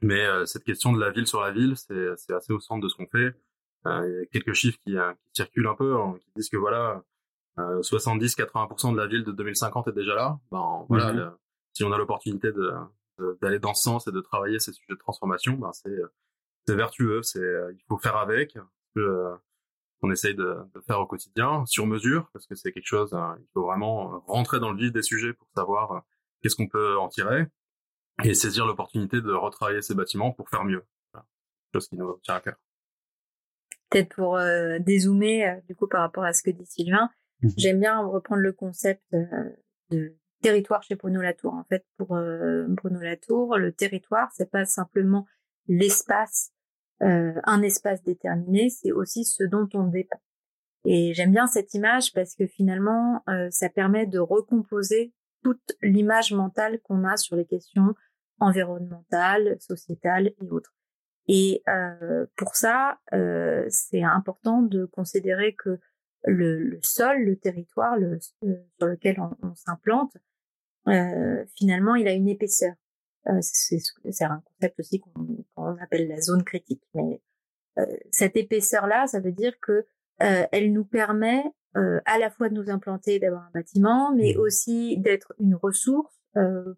Mais 0.00 0.26
cette 0.46 0.62
question 0.62 0.92
de 0.92 1.00
la 1.00 1.10
ville 1.10 1.26
sur 1.26 1.40
la 1.40 1.50
ville, 1.50 1.74
c'est 1.76 2.32
assez 2.32 2.52
au 2.52 2.60
centre 2.60 2.80
de 2.80 2.88
ce 2.88 2.94
qu'on 2.94 3.08
fait. 3.08 3.34
il 3.84 4.16
y 4.20 4.22
a 4.22 4.26
quelques 4.26 4.52
chiffres 4.52 4.78
qui, 4.84 4.92
qui 4.92 5.30
circulent 5.32 5.66
un 5.66 5.74
peu, 5.74 5.96
hein, 5.96 6.16
qui 6.20 6.30
disent 6.36 6.48
que 6.48 6.56
voilà, 6.56 7.02
70-80% 7.58 8.88
euh, 8.88 8.92
de 8.92 8.96
la 8.96 9.06
ville 9.06 9.24
de 9.24 9.32
2050 9.32 9.88
est 9.88 9.92
déjà 9.92 10.14
là. 10.14 10.38
Ben 10.50 10.86
voilà, 10.88 11.12
mhm. 11.12 11.32
si 11.72 11.84
on 11.84 11.92
a 11.92 11.98
l'opportunité 11.98 12.52
de 12.52 12.72
d'aller 13.42 13.58
dans 13.58 13.74
ce 13.74 13.82
sens 13.82 14.06
et 14.06 14.12
de 14.12 14.20
travailler 14.20 14.60
ces 14.60 14.72
sujets 14.72 14.94
de 14.94 14.98
transformation, 14.98 15.54
ben 15.54 15.72
c'est 15.72 15.90
c'est 16.66 16.76
vertueux. 16.76 17.22
C'est 17.22 17.40
euh, 17.40 17.72
il 17.72 17.82
faut 17.88 17.98
faire 17.98 18.16
avec. 18.16 18.56
Euh, 18.96 19.34
on 20.02 20.12
essaye 20.12 20.34
de, 20.34 20.56
de, 20.74 20.80
faire 20.86 21.00
au 21.00 21.06
quotidien, 21.06 21.66
sur 21.66 21.86
mesure, 21.86 22.30
parce 22.32 22.46
que 22.46 22.54
c'est 22.54 22.72
quelque 22.72 22.86
chose. 22.86 23.12
Hein, 23.14 23.36
il 23.40 23.46
faut 23.52 23.64
vraiment 23.64 24.22
rentrer 24.26 24.60
dans 24.60 24.70
le 24.70 24.78
vif 24.78 24.92
des 24.92 25.02
sujets 25.02 25.32
pour 25.32 25.48
savoir 25.56 26.04
qu'est-ce 26.40 26.54
qu'on 26.54 26.68
peut 26.68 26.96
en 26.98 27.08
tirer 27.08 27.46
et 28.22 28.34
saisir 28.34 28.64
l'opportunité 28.66 29.20
de 29.20 29.32
retravailler 29.32 29.82
ces 29.82 29.94
bâtiments 29.94 30.30
pour 30.32 30.48
faire 30.50 30.64
mieux. 30.64 30.84
Voilà. 31.12 31.26
Chose 31.74 31.88
qui 31.88 31.96
nous 31.96 32.20
tient 32.22 32.36
à 32.36 32.40
cœur. 32.40 32.54
Peut-être 33.90 34.14
pour 34.14 34.38
dézoomer 34.80 35.62
du 35.66 35.74
coup 35.74 35.88
par 35.88 36.02
rapport 36.02 36.24
à 36.24 36.32
ce 36.32 36.42
que 36.42 36.50
dit 36.50 36.66
Sylvain, 36.66 37.10
Mmh 37.42 37.48
J'aime 37.56 37.80
bien 37.80 38.00
reprendre 38.00 38.42
le 38.42 38.52
concept 38.52 39.02
euh, 39.14 39.24
de 39.90 40.16
territoire 40.42 40.82
chez 40.82 40.96
Bruno 40.96 41.20
Latour. 41.20 41.54
En 41.54 41.64
fait, 41.64 41.84
pour 41.96 42.16
euh, 42.16 42.66
Bruno 42.68 43.00
Latour, 43.00 43.58
le 43.58 43.72
territoire, 43.72 44.30
c'est 44.32 44.50
pas 44.50 44.64
simplement 44.64 45.26
l'espace, 45.68 46.52
euh, 47.02 47.34
un 47.44 47.62
espace 47.62 48.02
déterminé, 48.02 48.70
c'est 48.70 48.92
aussi 48.92 49.24
ce 49.24 49.44
dont 49.44 49.68
on 49.74 49.84
dépend. 49.84 50.20
Et 50.84 51.12
j'aime 51.14 51.32
bien 51.32 51.46
cette 51.46 51.74
image 51.74 52.12
parce 52.12 52.34
que 52.34 52.46
finalement, 52.46 53.22
ça 53.50 53.68
permet 53.68 54.06
de 54.06 54.20
recomposer 54.20 55.12
toute 55.42 55.76
l'image 55.82 56.32
mentale 56.32 56.80
qu'on 56.80 57.04
a 57.04 57.16
sur 57.16 57.36
les 57.36 57.44
questions 57.44 57.94
environnementales, 58.38 59.56
sociétales 59.60 60.28
et 60.40 60.50
autres. 60.50 60.72
Et 61.26 61.62
pour 62.36 62.54
ça, 62.54 63.00
c'est 63.68 64.04
important 64.04 64.62
de 64.62 64.86
considérer 64.86 65.54
que 65.56 65.78
le, 66.24 66.58
le, 66.62 66.78
sol, 66.82 67.22
le 67.22 67.36
territoire 67.36 67.96
le, 67.96 68.18
sur 68.20 68.86
lequel 68.86 69.20
on, 69.20 69.30
on 69.46 69.54
s'implante, 69.54 70.16
euh, 70.88 71.44
finalement, 71.56 71.94
il 71.94 72.08
a 72.08 72.12
une 72.12 72.28
épaisseur. 72.28 72.74
Euh, 73.26 73.40
c'est 73.40 74.24
un 74.24 74.42
concept 74.44 74.80
aussi 74.80 75.00
qu'on 75.00 75.76
appelle 75.82 76.08
la 76.08 76.20
zone 76.20 76.44
critique. 76.44 76.82
Mais 76.94 77.20
euh, 77.78 77.86
cette 78.10 78.36
épaisseur-là, 78.36 79.06
ça 79.06 79.20
veut 79.20 79.32
dire 79.32 79.58
que 79.60 79.86
euh, 80.22 80.46
elle 80.50 80.72
nous 80.72 80.84
permet 80.84 81.44
euh, 81.76 82.00
à 82.06 82.18
la 82.18 82.30
fois 82.30 82.48
de 82.48 82.54
nous 82.54 82.70
implanter, 82.70 83.18
d'avoir 83.18 83.42
un 83.42 83.50
bâtiment, 83.52 84.14
mais 84.14 84.34
mmh. 84.34 84.40
aussi 84.40 84.98
d'être 84.98 85.34
une 85.38 85.54
ressource 85.54 86.14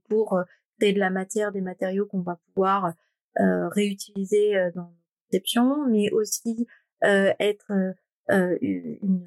pour 0.08 0.42
créer 0.78 0.94
de 0.94 0.98
la 0.98 1.10
matière, 1.10 1.52
des 1.52 1.60
matériaux 1.60 2.06
qu'on 2.06 2.22
va 2.22 2.40
pouvoir 2.46 2.94
réutiliser 3.36 4.54
dans 4.74 4.84
nos 4.84 4.96
conceptions, 5.30 5.86
mais 5.86 6.10
aussi 6.12 6.66
être 7.02 7.70
euh, 7.70 7.92
une, 8.28 9.26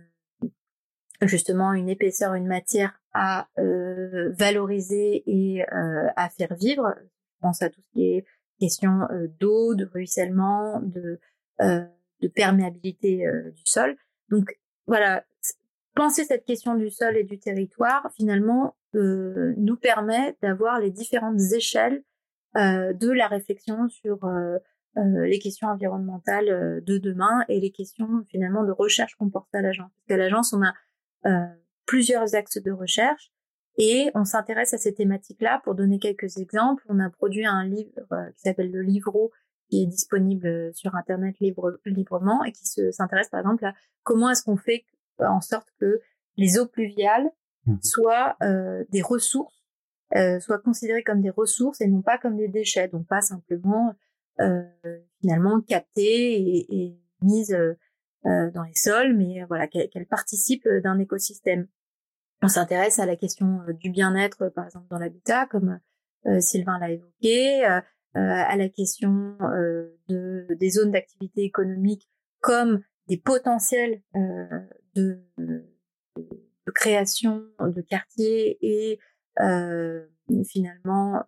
justement 1.21 1.73
une 1.73 1.89
épaisseur, 1.89 2.34
une 2.34 2.47
matière 2.47 2.99
à 3.13 3.47
euh, 3.60 4.32
valoriser 4.32 5.23
et 5.27 5.63
euh, 5.63 6.08
à 6.15 6.29
faire 6.29 6.53
vivre. 6.56 6.95
Je 7.01 7.39
pense 7.41 7.62
à 7.62 7.69
tout 7.69 7.82
ce 7.82 7.89
qui 7.91 8.06
est 8.06 8.25
question 8.60 9.08
d'eau, 9.39 9.75
de 9.75 9.86
ruissellement, 9.86 10.79
de, 10.79 11.19
de 11.60 12.27
perméabilité 12.29 13.25
du 13.53 13.63
sol. 13.65 13.97
Donc 14.29 14.58
voilà, 14.88 15.25
penser 15.95 16.23
cette 16.23 16.45
question 16.45 16.75
du 16.75 16.89
sol 16.89 17.17
et 17.17 17.23
du 17.23 17.39
territoire 17.39 18.10
finalement 18.15 18.75
nous 18.93 19.75
permet 19.75 20.38
d'avoir 20.41 20.79
les 20.79 20.91
différentes 20.91 21.41
échelles 21.51 22.03
de 22.56 23.12
la 23.12 23.27
réflexion 23.27 23.89
sur 23.89 24.23
euh, 24.25 24.58
les 24.95 25.39
questions 25.39 25.67
environnementales 25.67 26.49
euh, 26.49 26.82
de 26.82 26.97
demain 26.97 27.43
et 27.47 27.60
les 27.60 27.71
questions 27.71 28.23
finalement 28.29 28.63
de 28.63 28.71
recherche 28.71 29.15
qu'on 29.15 29.29
porte 29.29 29.53
à 29.53 29.62
l'agence. 29.62 29.91
Parce 29.91 30.08
qu'à 30.08 30.17
l'agence, 30.17 30.53
on 30.53 30.62
a 30.62 30.73
euh, 31.25 31.47
plusieurs 31.86 32.36
axes 32.36 32.62
de 32.62 32.71
recherche 32.71 33.32
et 33.77 34.12
on 34.13 34.23
s'intéresse 34.23 34.73
à 34.73 34.77
ces 34.77 34.93
thématiques-là. 34.93 35.62
Pour 35.63 35.75
donner 35.75 35.99
quelques 35.99 36.38
exemples, 36.38 36.84
on 36.89 36.99
a 36.99 37.10
produit 37.10 37.45
un 37.45 37.65
livre 37.65 37.89
qui 38.36 38.41
s'appelle 38.41 38.71
le 38.71 38.82
Livreau 38.82 39.32
qui 39.69 39.82
est 39.82 39.88
disponible 39.88 40.71
sur 40.75 40.93
Internet 40.95 41.36
libre, 41.39 41.79
librement 41.86 42.43
et 42.43 42.51
qui 42.51 42.65
s'intéresse 42.91 43.29
par 43.29 43.39
exemple 43.39 43.65
à 43.65 43.73
comment 44.03 44.29
est-ce 44.29 44.43
qu'on 44.43 44.58
fait 44.58 44.86
en 45.17 45.41
sorte 45.41 45.69
que 45.79 46.01
les 46.38 46.60
eaux 46.60 46.67
pluviales 46.67 47.32
mmh. 47.65 47.77
soient 47.82 48.38
des 48.91 49.01
ressources, 49.01 49.65
soient 50.39 50.60
considérées 50.60 51.03
comme 51.03 51.21
des 51.21 51.32
ressources 51.32 51.82
et 51.82 51.88
non 51.88 52.03
pas 52.03 52.19
comme 52.19 52.38
des 52.38 52.49
déchets, 52.49 52.89
donc 52.89 53.08
pas 53.08 53.21
simplement 53.21 53.89
euh, 53.89 53.93
finalement 55.22 55.62
captée 55.62 56.58
et, 56.58 56.76
et 56.76 57.00
mise 57.24 57.54
euh, 57.54 57.74
euh, 58.26 58.52
dans 58.52 58.63
les 58.63 58.76
sols, 58.76 59.15
mais 59.15 59.43
voilà 59.48 59.67
qu'elle 59.67 60.06
participe 60.08 60.67
d'un 60.84 61.00
écosystème. 61.00 61.67
On 62.41 62.48
s'intéresse 62.48 63.00
à 63.00 63.06
la 63.06 63.15
question 63.15 63.62
du 63.80 63.89
bien-être, 63.89 64.50
par 64.50 64.65
exemple 64.65 64.88
dans 64.89 65.00
l'habitat, 65.00 65.46
comme 65.46 65.80
Sylvain 66.39 66.80
l'a 66.80 66.91
évoqué, 66.91 67.63
à 68.13 68.56
la 68.56 68.69
question 68.69 69.38
de, 70.10 70.48
des 70.58 70.69
zones 70.69 70.91
d'activité 70.91 71.43
économique 71.43 72.10
comme 72.39 72.82
des 73.08 73.17
potentiels 73.17 74.02
de, 74.13 75.19
de, 75.38 75.65
création 76.74 77.46
de 77.60 77.82
quartiers 77.82 78.58
et 78.62 79.00
finalement 80.46 81.24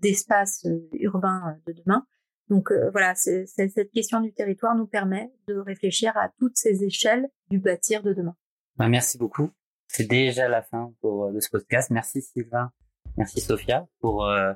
d'espaces 0.00 0.66
urbains 0.92 1.58
de 1.66 1.72
demain. 1.72 2.06
Donc 2.52 2.70
euh, 2.70 2.90
voilà, 2.90 3.14
cette 3.14 3.90
question 3.92 4.20
du 4.20 4.34
territoire 4.34 4.74
nous 4.74 4.86
permet 4.86 5.32
de 5.48 5.56
réfléchir 5.56 6.14
à 6.18 6.28
toutes 6.38 6.56
ces 6.56 6.84
échelles 6.84 7.30
du 7.48 7.58
bâtir 7.58 8.02
de 8.02 8.12
demain. 8.12 8.36
Ben, 8.76 8.90
merci 8.90 9.16
beaucoup. 9.16 9.48
C'est 9.88 10.06
déjà 10.06 10.48
la 10.48 10.60
fin 10.60 10.92
pour, 11.00 11.24
euh, 11.24 11.32
de 11.32 11.40
ce 11.40 11.48
podcast. 11.48 11.88
Merci 11.90 12.20
Sylvain, 12.20 12.70
merci 13.16 13.40
Sophia 13.40 13.86
pour 14.00 14.26
euh, 14.26 14.52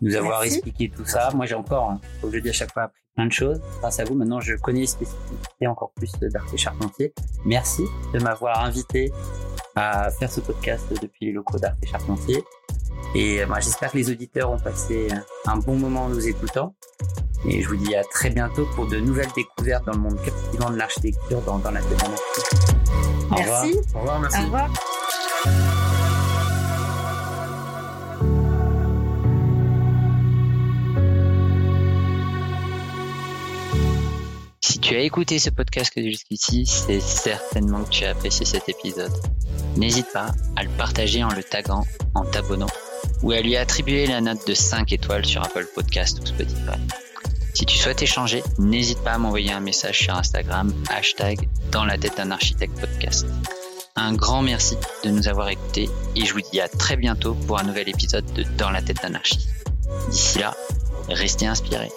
nous 0.00 0.16
avoir 0.16 0.44
expliqué 0.44 0.88
tout 0.88 1.04
ça. 1.04 1.28
Moi 1.34 1.44
j'ai 1.44 1.56
encore, 1.56 1.90
hein, 1.90 2.00
que 2.22 2.30
je 2.30 2.38
dis 2.38 2.48
à 2.48 2.54
chaque 2.54 2.72
fois, 2.72 2.84
appris 2.84 3.02
plein 3.14 3.26
de 3.26 3.32
choses. 3.32 3.60
Grâce 3.80 4.00
à 4.00 4.04
vous, 4.04 4.14
maintenant 4.14 4.40
je 4.40 4.54
connais 4.54 4.80
les 4.80 4.86
spécificités 4.86 5.66
encore 5.66 5.92
plus 5.92 6.12
d'Arte 6.12 6.56
Charpentier. 6.56 7.12
Merci 7.44 7.82
de 8.14 8.18
m'avoir 8.18 8.64
invité 8.64 9.12
à 9.74 10.10
faire 10.10 10.30
ce 10.30 10.40
podcast 10.40 10.86
depuis 11.02 11.26
les 11.26 11.32
locaux 11.32 11.58
d'Arte 11.58 11.84
Charpentier. 11.84 12.42
Et 13.14 13.44
moi, 13.44 13.60
j'espère 13.60 13.92
que 13.92 13.98
les 13.98 14.10
auditeurs 14.10 14.50
ont 14.50 14.58
passé 14.58 15.08
un 15.46 15.58
bon 15.58 15.76
moment 15.76 16.04
en 16.04 16.08
nous 16.08 16.26
écoutant. 16.26 16.74
Et 17.44 17.62
je 17.62 17.68
vous 17.68 17.76
dis 17.76 17.94
à 17.94 18.02
très 18.04 18.30
bientôt 18.30 18.66
pour 18.74 18.86
de 18.86 18.98
nouvelles 18.98 19.30
découvertes 19.36 19.84
dans 19.84 19.92
le 19.92 19.98
monde 19.98 20.18
captivant 20.24 20.70
de 20.70 20.76
l'architecture 20.76 21.40
dans, 21.42 21.58
dans 21.58 21.70
la 21.70 21.80
thématique. 21.80 22.22
Merci. 23.30 23.76
Au 23.94 23.98
revoir, 24.00 24.20
merci. 24.20 24.40
Au 24.40 24.44
revoir. 24.44 24.70
Si 34.60 34.80
tu 34.80 34.94
as 34.94 35.00
écouté 35.00 35.38
ce 35.38 35.50
podcast 35.50 35.92
jusqu'ici, 35.96 36.66
c'est 36.66 37.00
certainement 37.00 37.84
que 37.84 37.90
tu 37.90 38.04
as 38.04 38.10
apprécié 38.10 38.44
cet 38.46 38.68
épisode. 38.68 39.12
n'hésite 39.76 40.12
pas 40.12 40.32
à 40.56 40.64
le 40.64 40.70
partager 40.70 41.22
en 41.22 41.30
le 41.30 41.42
taguant, 41.42 41.84
en 42.14 42.24
t'abonnant 42.24 42.66
ou 43.22 43.32
à 43.32 43.40
lui 43.40 43.56
attribuer 43.56 44.06
la 44.06 44.20
note 44.20 44.46
de 44.46 44.54
5 44.54 44.92
étoiles 44.92 45.24
sur 45.24 45.42
Apple 45.42 45.66
Podcast 45.74 46.20
ou 46.20 46.26
Spotify. 46.26 46.78
Si 47.56 47.64
tu 47.64 47.78
souhaites 47.78 48.02
échanger, 48.02 48.42
n'hésite 48.58 48.98
pas 48.98 49.12
à 49.12 49.18
m'envoyer 49.18 49.50
un 49.50 49.60
message 49.60 50.00
sur 50.00 50.14
Instagram, 50.14 50.74
hashtag 50.90 51.48
dans 51.72 51.86
la 51.86 51.96
tête 51.96 52.18
d'un 52.18 52.30
architecte 52.30 52.78
podcast. 52.78 53.26
Un 53.94 54.12
grand 54.12 54.42
merci 54.42 54.76
de 55.04 55.08
nous 55.08 55.26
avoir 55.26 55.48
écoutés 55.48 55.88
et 56.16 56.26
je 56.26 56.34
vous 56.34 56.42
dis 56.52 56.60
à 56.60 56.68
très 56.68 56.96
bientôt 56.96 57.32
pour 57.32 57.58
un 57.58 57.62
nouvel 57.62 57.88
épisode 57.88 58.30
de 58.34 58.42
Dans 58.58 58.68
la 58.68 58.82
tête 58.82 59.02
d'un. 59.02 59.48
D'ici 60.10 60.38
là, 60.38 60.54
restez 61.08 61.46
inspirés. 61.46 61.90